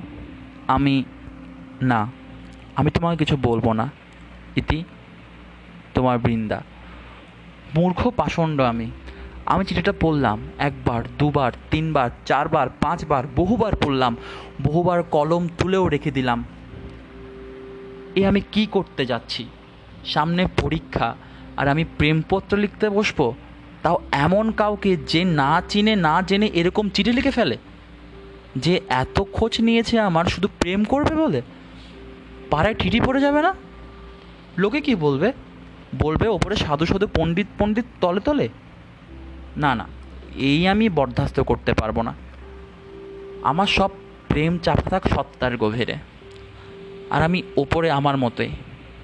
আমি 0.67 1.03
না, 1.81 2.11
আমি 2.75 2.91
তোমাকে 2.91 3.17
কিছু 3.17 3.37
বলব 3.41 3.71
না। 3.71 3.89
ইতি 4.55 4.83
তোমার 5.93 6.19
বৃন্দা। 6.19 6.63
মূর্খ 7.75 8.11
পাষণ্ড 8.15 8.61
আমি। 8.61 8.91
আমি 9.45 9.65
চিঠিটা 9.65 9.93
পড়লাম 9.99 10.39
একবার, 10.57 11.03
দুবার, 11.19 11.51
তিনবার, 11.71 12.09
চারবার, 12.25 12.67
পাঁচবার, 12.69 13.23
বহুবার 13.35 13.75
পড়লাম। 13.75 14.17
বহুবার 14.63 15.03
কলম 15.03 15.47
তুলেও 15.57 15.87
রেখে 15.87 16.11
দিলাম। 16.11 16.43
এ 18.15 18.27
আমি 18.27 18.41
কি 18.51 18.65
করতে 18.65 19.05
যাচ্ছি? 19.05 19.49
সামনে 20.05 20.47
পরীক্ষা। 20.61 21.15
আর 21.57 21.65
আমি 21.67 21.83
প্রেমপত্র 21.97 22.53
লিখতে 22.57 22.87
বসবো, 22.89 23.25
তাও 23.83 23.97
এমন 24.25 24.45
কাউকে 24.51 24.91
যে 25.11 25.21
না 25.39 25.51
চিনে, 25.69 25.93
না 26.07 26.15
জেনে 26.21 26.47
এরকম 26.59 26.85
চিঠি 26.89 27.11
লিখে 27.11 27.31
ফেলে, 27.31 27.57
যে 28.55 28.73
এত 29.01 29.17
খোঁজ 29.35 29.53
নিয়েছে 29.61 29.95
আমার, 29.99 30.25
শুধু 30.25 30.47
প্রেম 30.59 30.81
করবে 30.83 31.13
বলে? 31.23 31.39
পাড়ায় 32.51 32.77
ঠিটি 32.79 32.99
পড়ে 32.99 33.19
যাবে 33.19 33.41
না? 33.41 33.51
লোকে 34.57 34.79
কি 34.81 34.93
বলবে? 34.95 35.29
বলবে 36.03 36.25
ওপরে 36.27 36.55
সাধু 36.55 36.85
সাধু 36.85 37.07
পণ্ডিত 37.17 37.47
পণ্ডিত 37.59 37.87
তলে 38.01 38.21
তলে? 38.27 38.47
না 39.57 39.71
না, 39.75 39.85
এই 40.49 40.59
আমি 40.67 40.85
বরদাস্ত 40.89 41.37
করতে 41.39 41.71
পারব 41.73 41.97
না। 42.01 42.13
আমার 43.43 43.69
সব 43.77 43.91
প্রেম 44.27 44.53
চাপা 44.57 44.87
থাক 44.89 45.03
সত্তার 45.07 45.53
গভীরে। 45.57 45.95
আর 47.09 47.21
আমি 47.27 47.39
ওপরে 47.57 47.87
আমার 47.91 48.15
মতোই 48.17 48.51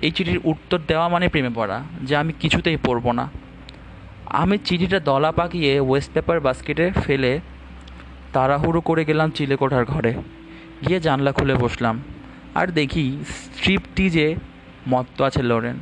এই 0.01 0.11
চিঠির 0.11 0.39
উত্তর 0.43 0.79
দেওয়া 0.87 1.07
মানে 1.07 1.27
প্রেমে 1.27 1.49
পড়া 1.55 1.83
যে 2.03 2.15
আমি 2.15 2.33
কিছুতেই 2.33 2.77
পড়ব 2.77 3.11
না। 3.11 3.29
আমি 4.25 4.57
চিঠিটা 4.57 4.99
দলা 4.99 5.31
পাকিয়ে 5.31 5.79
ওয়েস্ট 5.79 6.11
পেপার 6.13 6.39
বাস্কেটে 6.39 6.91
ফেলে 6.91 7.39
তাড়াহুড়ো 8.33 8.81
করে 8.81 9.05
গেলাম 9.05 9.29
চিলেকোঠার 9.29 9.85
ঘরে। 9.85 10.13
গিয়ে 10.87 10.99
জানলা 10.99 11.31
খুলে 11.31 11.55
বসলাম। 11.55 12.01
আর 12.55 12.67
দেখি 12.67 13.23
স্ট্রিপ 13.29 13.81
টিজে 13.95 14.35
মত্ত 14.87 15.21
আছে 15.21 15.43
লরেন। 15.43 15.75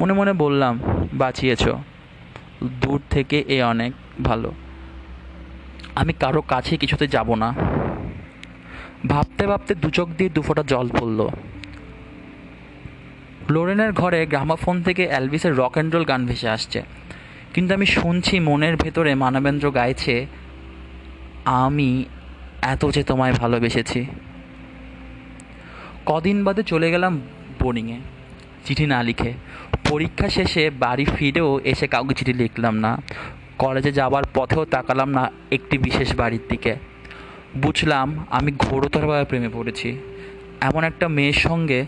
মনে 0.00 0.12
মনে 0.12 0.32
বললাম, 0.32 0.80
বাঁচিয়েছ। 1.14 1.68
দূর 2.64 3.00
থেকে 3.10 3.44
এ 3.48 3.62
অনেক 3.62 3.92
ভালো। 4.24 4.52
আমি 5.94 6.12
কারও 6.12 6.40
কাছে 6.40 6.76
কিছুতে 6.76 7.06
যাব 7.06 7.34
না। 7.34 7.54
ভাবতে 9.06 9.46
ভাবতে 9.46 9.74
দু 9.74 9.90
চোখ 9.90 10.08
দিয়ে 10.08 10.30
দুফোঁটা 10.30 10.62
জল 10.62 10.88
পড়ল। 10.88 11.28
লোরেনের 13.50 13.92
ঘরে 13.92 14.26
গ্রামাফোন 14.26 14.82
থেকে 14.82 15.06
অ্যালভিসের 15.06 15.56
রক 15.56 15.72
অ্যান্ড 15.72 15.94
রোল 15.94 16.04
গান 16.04 16.26
ভেসে 16.26 16.48
আসছে। 16.48 16.82
কিন্তু 17.54 17.74
আমি 17.74 17.86
শুনছি 17.86 18.40
মনের 18.40 18.76
ভেতরে 18.76 19.14
মানবেন্দ্র 19.14 19.70
গাইছে, 19.70 20.26
আমি 21.44 22.04
এত 22.62 22.82
যে 22.90 23.02
তোমায় 23.02 23.32
ভালোবেসেছি। 23.32 24.00
কদিন 26.06 26.44
বাদে 26.44 26.62
চলে 26.62 26.90
গেলাম 26.90 27.20
বোর্ডিংয়ে, 27.60 27.98
চিঠি 28.64 28.86
না 28.86 29.02
লিখে। 29.02 29.32
পরীক্ষা 29.90 30.28
শেষে 30.28 30.70
বাড়ি 30.70 31.04
ফিরেও 31.04 31.60
এসে 31.64 31.86
কাউকে 31.86 32.14
চিঠি 32.14 32.32
লিখলাম 32.32 32.74
না। 32.78 32.92
কলেজে 33.58 33.92
যাওয়ার 33.92 34.24
পথেও 34.34 34.64
তাকালাম 34.64 35.10
না 35.10 35.30
একটি 35.50 35.78
বিশেষ 35.78 36.08
বাড়ির 36.16 36.44
দিকে। 36.48 36.72
বুঝলাম 37.56 38.26
আমি 38.30 38.50
ঘোরতরভাবে 38.58 39.24
প্রেমে 39.24 39.48
পড়েছি। 39.52 39.98
এমন 40.60 40.84
একটা 40.84 41.08
মেয়ের 41.08 41.38
সঙ্গে 41.46 41.80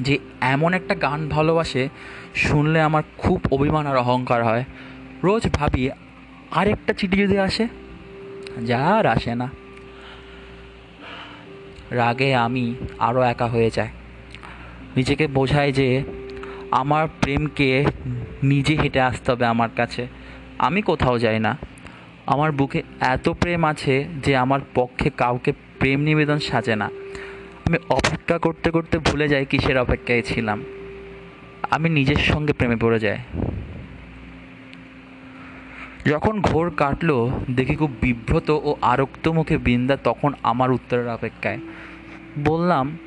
যে 0.00 0.18
এমন 0.40 0.74
একটা 0.74 0.94
গান 0.94 1.28
ভালোবাসে, 1.28 1.88
শুনলে 2.34 2.80
আমার 2.80 3.02
খুব 3.18 3.40
অভিমান 3.52 3.86
আর 3.86 3.96
অহংকার 3.96 4.44
হয়। 4.44 4.64
রোজ 5.24 5.48
ভাবি, 5.52 5.90
আরেকটা 6.50 6.92
চিঠি 6.92 7.16
যদি 7.16 7.38
আসে? 7.38 7.68
যা 8.66 8.78
আর 8.78 9.06
আসে 9.06 9.34
না। 9.34 9.50
রাগে 11.90 12.34
আমি 12.34 12.74
আরও 12.98 13.22
একা 13.22 13.46
হয়ে 13.46 13.70
যায় 13.70 13.88
নিজেকে 14.96 15.26
বোঝায় 15.26 15.72
যে 15.72 16.02
আমার 16.70 17.08
প্রেমকে 17.20 17.84
নিজে 18.42 18.76
হেঁটে 18.76 19.00
আসতে 19.00 19.32
হবে 19.32 19.46
আমার 19.46 19.68
কাছে। 19.76 20.06
আমি 20.58 20.82
কোথাও 20.82 21.18
যাই 21.18 21.38
না। 21.38 21.58
আমার 22.26 22.52
বুকে 22.52 22.82
এত 23.00 23.28
প্রেম 23.28 23.64
আছে 23.64 24.04
যে 24.22 24.36
আমার 24.36 24.60
পক্ষে 24.74 25.10
কাউকে 25.10 25.52
প্রেম 25.78 26.00
নিবেদন 26.00 26.38
সাজে 26.38 26.76
না। 26.76 26.90
আমি 27.66 27.78
অপেক্ষা 27.88 28.38
করতে 28.38 28.70
করতে 28.70 28.98
ভুলে 28.98 29.28
যাই 29.28 29.46
কিসের 29.46 29.78
অপেক্ষায় 29.78 30.22
ছিলাম। 30.22 30.64
আমি 31.70 31.88
নিজের 31.88 32.16
সঙ্গে 32.16 32.52
প্রেমে 32.52 32.76
পড়ে 32.76 32.98
যাই। 32.98 33.18
যখন 36.06 36.40
ঘোর 36.40 36.70
কাটলো, 36.70 37.40
দেখি 37.50 37.74
খুব 37.76 37.92
বিব্রত 38.00 38.50
ও 38.50 38.76
আরক্ত 38.82 39.28
মুখে 39.28 39.58
বৃন্দা 39.58 39.96
তখন 39.96 40.32
আমার 40.42 40.72
উত্তরের 40.72 41.08
অপেক্ষায়। 41.08 41.58
বললাম, 42.44 42.98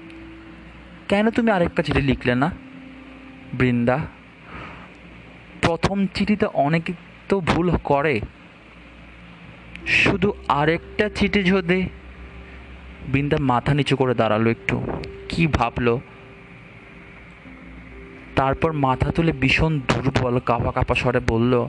কেন 1.08 1.30
তুমি 1.30 1.52
আরেকটা 1.52 1.84
চিঠি 1.84 2.02
লিখলে 2.02 2.36
না, 2.36 2.52
বৃন্দা? 3.54 4.00
প্রথম 5.62 6.08
চিঠিতে 6.14 6.46
অনেকে 6.46 6.94
তো 7.30 7.40
ভুল 7.40 7.78
করে। 7.84 8.22
শুধু 9.88 10.34
আরেকটা 10.48 11.10
চিঠি 11.10 11.44
যদি 11.44 11.84
বৃন্দা 13.08 13.38
মাথা 13.42 13.74
নিচু 13.74 13.96
করে 13.96 14.14
দাঁড়াল 14.14 14.48
একটু। 14.48 14.76
কি 15.30 15.48
ভাবলো? 15.48 16.00
তারপর 18.36 18.74
মাথা 18.74 19.12
তুলে 19.12 19.32
ভীষণ 19.32 19.80
দুর্বল 19.80 20.40
কাঁপা 20.40 20.72
কাঁপা 20.72 20.96
স্বরে 20.96 21.20
বলল, 21.28 21.68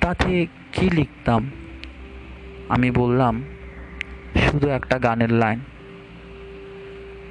তাতে 0.00 0.46
কি 0.72 0.90
লিখতাম? 0.90 1.50
আমি 2.68 2.90
বললাম, 2.90 3.42
শুধু 4.46 4.68
একটা 4.68 4.98
গানের 4.98 5.32
লাইন। 5.32 5.60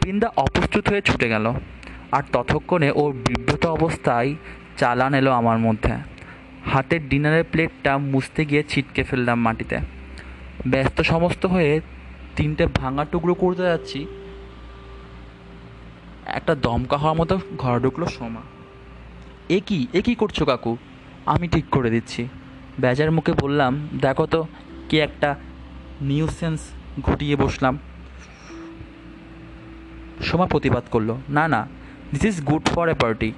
বৃন্দা 0.02 0.28
অপ্রস্তুত 0.36 0.90
হয়ে 0.90 1.02
ছুটে 1.02 1.30
গেল, 1.30 1.54
আর 2.12 2.24
ততক্ষণে 2.32 2.92
ওর 2.92 3.12
বিব্রত 3.14 3.66
অবস্থায় 3.66 4.36
চালান 4.78 5.14
এলো 5.14 5.32
আমার 5.32 5.58
মধ্যে। 5.58 5.94
হাতের 6.66 7.10
ডিনারের 7.10 7.44
প্লেটটা 7.52 7.98
মুছতে 7.98 8.46
গিয়ে 8.46 8.64
ছিটকে 8.64 9.04
ফেললাম 9.04 9.40
মাটিতে। 9.42 9.78
ব্যস্ত 10.68 11.02
সমস্ত 11.02 11.46
হয়ে 11.46 11.82
তিনটে 12.36 12.66
ভাঙা 12.80 13.04
টুকরো 13.06 13.34
করতে 13.34 13.64
যাচ্ছি। 13.64 14.00
একটা 16.26 16.56
দমকা 16.56 16.98
হওয়ার 16.98 17.18
মতো 17.18 17.40
ঘরে 17.58 17.80
ঢুকলো 17.80 18.06
সোমা। 18.06 18.42
এ 19.50 19.60
কি? 19.68 19.88
এ 19.94 20.02
কি 20.02 20.16
করছ 20.16 20.38
কাকু? 20.44 20.78
আমি 21.26 21.48
ঠিক 21.48 21.66
করে 21.72 21.90
দিচ্ছি। 21.90 22.28
বেজার 22.80 23.12
মুখে 23.12 23.34
বললাম, 23.42 23.72
দেখো 24.02 24.26
তো 24.26 24.40
কি 24.90 25.00
একটা 25.00 25.36
নিউসেন্স 26.02 26.60
ঘটিয়ে 27.02 27.36
বসলাম। 27.36 27.78
সোমা 30.24 30.46
প্রতিবাদ 30.46 30.84
করল, 30.92 31.10
না 31.30 31.48
না 31.48 31.68
this 32.12 32.24
is 32.24 32.38
good 32.42 32.64
for 32.70 32.86
a 32.90 32.94
party 32.94 33.30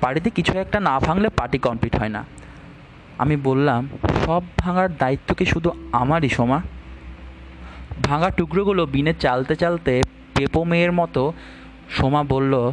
পার্টিতে 0.00 0.30
কিছু 0.30 0.52
একটা 0.58 0.80
না 0.80 0.94
ভাঙলে 1.00 1.28
পার্টি 1.28 1.58
কমপ্লিট 1.58 1.94
হয় 1.96 2.08
না। 2.08 2.24
আমি 3.18 3.36
বললাম, 3.36 3.88
সব 4.24 4.42
ভাঙার 4.58 4.88
দায়িত্ব 4.96 5.34
কি 5.34 5.44
শুধু 5.44 5.68
আমারই 5.92 6.28
সোমা? 6.28 6.58
ভাঙা 8.02 8.30
টুকরোগুলো 8.30 8.86
বিনে 8.86 9.14
চালতে 9.14 9.56
চালতে 9.56 10.02
পেপো 10.36 10.64
মেয়ের 10.64 10.92
মতো 10.92 11.32
সোমা 11.88 12.22
বলল, 12.22 12.72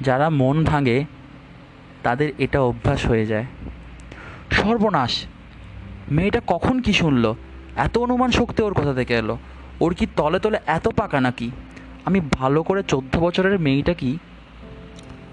যারা 0.00 0.30
মন 0.30 0.64
ভাঙে, 0.64 1.04
তাদের 2.02 2.32
এটা 2.38 2.60
অভ্যাস 2.60 3.06
হয়ে 3.06 3.26
যায়। 3.26 3.46
সর্বনাশ! 4.50 5.24
মেয়েটা 6.10 6.40
কখন 6.46 6.80
কি 6.80 6.92
শুনলো? 6.92 7.36
এত 7.76 7.98
অনুমান 7.98 8.30
শক্তি 8.30 8.62
ওর 8.62 8.74
কোথা 8.74 8.94
থেকে 8.94 9.14
এলো। 9.14 9.38
ওর 9.80 9.94
কি 9.94 10.06
তলে 10.16 10.38
তলে 10.38 10.58
এত 10.66 10.88
পাকা 10.88 11.20
নাকি? 11.20 11.50
আমি 12.04 12.20
ভালো 12.20 12.62
করে 12.62 12.82
চোদ্দ 12.82 13.18
বছরের 13.18 13.58
মেয়েটা 13.58 13.94
কি? 13.94 14.18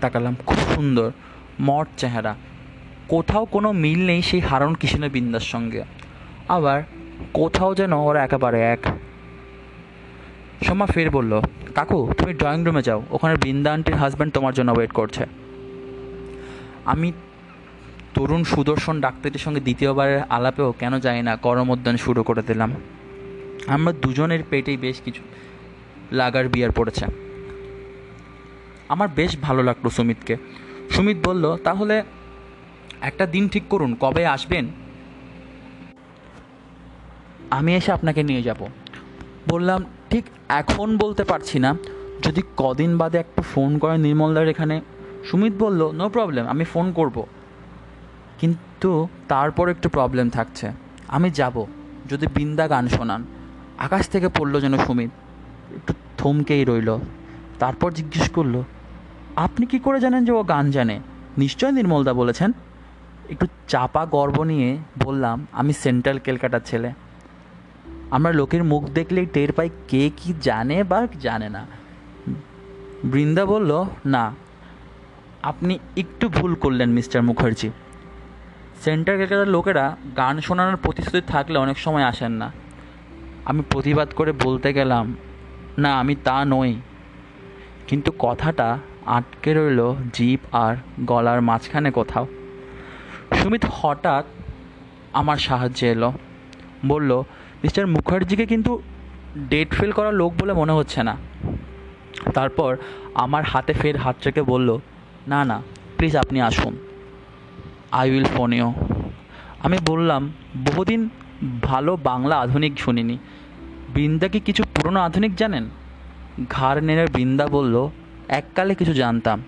তাকালাম, 0.01 0.35
খুব 0.45 0.57
সুন্দর, 0.75 1.11
মট 1.61 1.87
চেহারা। 1.97 2.35
কোথাও 3.07 3.45
কোনো 3.45 3.71
মিল 3.71 4.05
নেই 4.05 4.21
সেই 4.21 4.39
হারণ 4.39 4.73
কিষণের 4.73 5.09
বিন্দার 5.09 5.39
সঙ্গে। 5.39 5.83
আবার 6.49 6.83
কোথাও 7.33 7.75
যেন 7.75 7.93
ওরা 7.93 8.23
একেবারে 8.23 8.61
এক। 8.61 8.79
সোমা 10.67 10.85
ফের 10.85 11.09
বলল, 11.09 11.41
কাকু, 11.75 12.13
তুমি 12.17 12.33
ড্রয়িং 12.33 12.65
রুমে 12.65 12.81
যাও। 12.81 13.03
ওখানে 13.11 13.35
বৃন্দা 13.35 13.73
আন্টির 13.73 13.95
হাজব্যান্ড 13.95 14.33
তোমার 14.33 14.53
জন্য 14.53 14.71
ওয়েট 14.71 14.91
করছে। 14.91 15.25
আমি 16.85 17.11
তরুণ 18.13 18.43
সুদর্শন 18.43 19.01
ডাক্তারটির 19.01 19.39
সঙ্গে 19.39 19.59
দ্বিতীয়বারের 19.59 20.21
আলাপেও 20.29 20.73
কেন 20.79 20.99
জানি 20.99 21.21
না 21.21 21.35
করমোদ্যান 21.35 21.97
শুরু 21.97 22.23
করে 22.23 22.41
দিলাম। 22.41 22.73
আমরা 23.67 23.93
দুজনের 23.93 24.39
পেটেই 24.49 24.77
বেশ 24.77 25.01
কিছু 25.05 25.21
লাগার 26.11 26.47
বিয়ার 26.47 26.71
পড়েছে। 26.71 27.05
আমার 28.89 29.07
বেশ 29.15 29.37
ভালো 29.41 29.63
লাগল 29.63 29.89
সুমিতকে। 29.89 30.37
সুমিত 30.89 31.27
বলল, 31.27 31.57
তাহলে 31.57 32.03
একটা 33.01 33.25
দিন 33.25 33.49
ঠিক 33.49 33.63
করুন। 33.69 33.95
কবে 33.99 34.25
আসবেন? 34.25 34.67
আমি 37.51 37.75
এসে 37.75 37.91
আপনাকে 37.91 38.23
নিয়ে 38.23 38.41
যাব। 38.41 38.67
বললাম, 39.49 39.85
ঠিক 40.09 40.25
এখন 40.49 40.97
বলতে 40.97 41.23
পারছি 41.23 41.59
না। 41.59 41.75
যদি 42.23 42.41
কদিন 42.57 42.97
বাদে 42.97 43.17
একটু 43.17 43.41
ফোন 43.41 43.77
করে 43.77 43.97
নির্মলদার 43.97 44.47
এখানে। 44.47 44.81
সুমিত 45.25 45.53
বলল 45.59 45.91
নো 45.91 46.09
প্রবলেম 46.09 46.47
আমি 46.47 46.63
ফোন 46.63 46.91
করব। 46.91 47.25
কিন্তু 48.39 49.07
তারপর 49.27 49.69
একটু 49.69 49.89
প্রবলেম 49.89 50.29
থাকছে। 50.29 50.71
আমি 51.07 51.29
যাব, 51.29 51.65
যদি 52.09 52.27
বৃন্দা 52.27 52.67
গান 52.67 52.87
শোনান। 52.87 53.23
আকাশ 53.77 54.09
থেকে 54.09 54.29
পড়ল 54.29 54.59
যেন 54.59 54.77
সুমিত। 54.77 55.09
একটু 55.75 55.93
থমকেই 56.17 56.65
রইল। 56.65 56.97
তারপর 57.59 57.91
জিজ্ঞেস 57.91 58.29
করল, 58.29 58.63
আপনি 59.35 59.65
কি 59.65 59.79
করে 59.79 59.99
জানেন 59.99 60.25
যে 60.25 60.31
ও 60.31 60.43
গান 60.43 60.71
জানে? 60.71 60.99
নিশ্চয় 61.37 61.71
নির্মলদা 61.71 62.13
বলেছেন? 62.13 62.51
একটু 63.29 63.47
চাপা 63.67 64.05
গর্ব 64.05 64.43
নিয়ে 64.43 64.77
বললাম, 65.03 65.47
আমি 65.51 65.73
সেন্ট্রাল 65.73 66.17
কেলকাটার 66.17 66.59
ছেলে। 66.65 66.91
আমরা 68.15 68.31
লোকের 68.31 68.63
মুখ 68.63 68.83
দেখলেই 68.89 69.25
টের 69.25 69.51
পাই 69.51 69.69
কে 69.87 70.11
কি 70.17 70.33
জানে 70.41 70.83
বা 70.83 70.99
জানে 71.21 71.49
না। 71.49 71.65
বৃন্দা 73.03 73.45
বলল, 73.45 73.71
না, 74.05 74.35
আপনি 75.43 75.79
একটু 75.97 76.29
ভুল 76.29 76.55
করলেন, 76.55 76.89
মিস্টার 76.91 77.23
মুখার্জি। 77.23 77.69
সেন্ট্রাল 78.81 79.17
ক্যালকাটার 79.17 79.47
লোকেরা 79.47 79.85
গান 80.17 80.41
শোনানোর 80.41 80.77
প্রতিশ্রুতি 80.77 81.27
থাকলে 81.27 81.57
অনেক 81.59 81.77
সময় 81.79 82.03
আসেন 82.03 82.31
না। 82.31 82.51
আমি 83.45 83.61
প্রতিবাদ 83.69 84.09
করে 84.15 84.31
বলতে 84.43 84.73
গেলাম, 84.73 85.15
না, 85.77 85.99
আমি 85.99 86.15
তা 86.23 86.45
নই। 86.45 86.71
কিন্তু 87.87 88.11
কথাটা 88.19 88.77
আটকে 89.05 89.53
রইল 89.53 89.81
জিপ 90.13 90.39
আর 90.51 90.75
গলার 91.05 91.41
মাঝখানে 91.41 91.91
কোথাও। 91.91 92.27
সুমিত 93.33 93.65
হঠাৎ 93.71 94.25
আমার 95.13 95.37
সাহায্যে 95.37 95.87
এলো, 95.91 96.13
বলল 96.85 97.23
মিস্টার 97.65 97.87
মুখার্জিকে 97.87 98.45
কিন্তু 98.45 98.81
ডেট 99.37 99.73
ফেল 99.73 99.91
করা 99.91 100.11
লোক 100.11 100.33
বলে 100.39 100.53
মনে 100.53 100.71
হচ্ছে 100.71 101.03
না। 101.03 101.17
তারপর 102.33 102.77
আমার 103.15 103.43
হাতে 103.43 103.73
ফের 103.73 103.97
হাত 103.97 104.15
রেখে 104.25 104.41
বলল, 104.41 104.79
না 105.27 105.45
না 105.45 105.61
প্লিজ 105.97 106.17
আপনি 106.17 106.41
আসুন। 106.41 106.77
আই 107.91 108.11
উইল 108.11 108.23
ফোন 108.23 108.53
ইউ 108.53 108.73
আমি 109.59 109.77
বললাম, 109.85 110.33
বহুদিন 110.65 111.09
ভালো 111.61 111.97
বাংলা 112.03 112.39
আধুনিক 112.39 112.79
শুনিনি। 112.79 113.17
বৃন্দা 113.93 114.27
কি 114.27 114.39
কিছু 114.39 114.63
পুরনো 114.63 114.99
আধুনিক 114.99 115.35
জানেন? 115.35 115.69
ঘাড় 116.49 116.81
নেড়ে 116.81 117.07
বৃন্দা 117.13 117.47
বলল 117.47 117.89
এককালে 118.29 118.75
কিছু 118.75 118.93
জানতাম। 118.93 119.43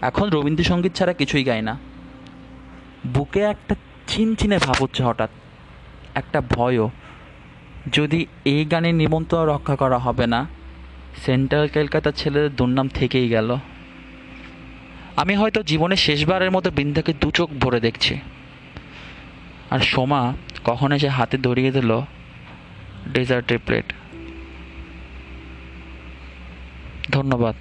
এখন 0.00 0.30
রবীন্দ্রসঙ্গীত 0.30 0.92
ছাড়া 0.92 1.12
কিছুই 1.12 1.44
গাই 1.44 1.62
না। 1.62 1.78
বুকে 3.06 3.40
একটা 3.40 3.74
চিনচিনে 4.06 4.58
ভাব 4.58 4.82
হচ্ছে 4.82 5.04
হঠাৎ। 5.04 5.30
একটা 6.14 6.40
ভয়ও। 6.40 6.90
যদি 7.92 8.26
এই 8.44 8.64
গানের 8.64 8.94
নিমন্ত্রণ 8.94 9.46
রক্ষা 9.46 9.76
করা 9.76 9.98
হবে 9.98 10.26
না, 10.26 10.48
সেন্ট্রাল 11.26 11.68
কলকাতার 11.68 12.12
ছেলেদের 12.12 12.56
দুর্নাম 12.56 12.88
থেকেই 12.88 13.28
গেল। 13.28 13.56
আমি 15.16 15.34
হয়তো 15.36 15.62
জীবনে 15.62 15.96
শেষবারের 15.96 16.50
মতো 16.50 16.70
বৃন্দাকে 16.70 17.12
দু 17.20 17.30
চোখ 17.30 17.50
ভরে 17.50 17.80
দেখছি। 17.80 18.18
আর 19.70 19.78
সোমা 19.78 20.32
কখন 20.64 20.92
এসে 20.92 21.08
হাতে 21.08 21.38
ধরিয়ে 21.38 21.72
দিল 21.72 22.00
ডেজার্টের 23.12 23.58
প্লেট। 23.66 23.92
ধন্যবাদ। 27.10 27.54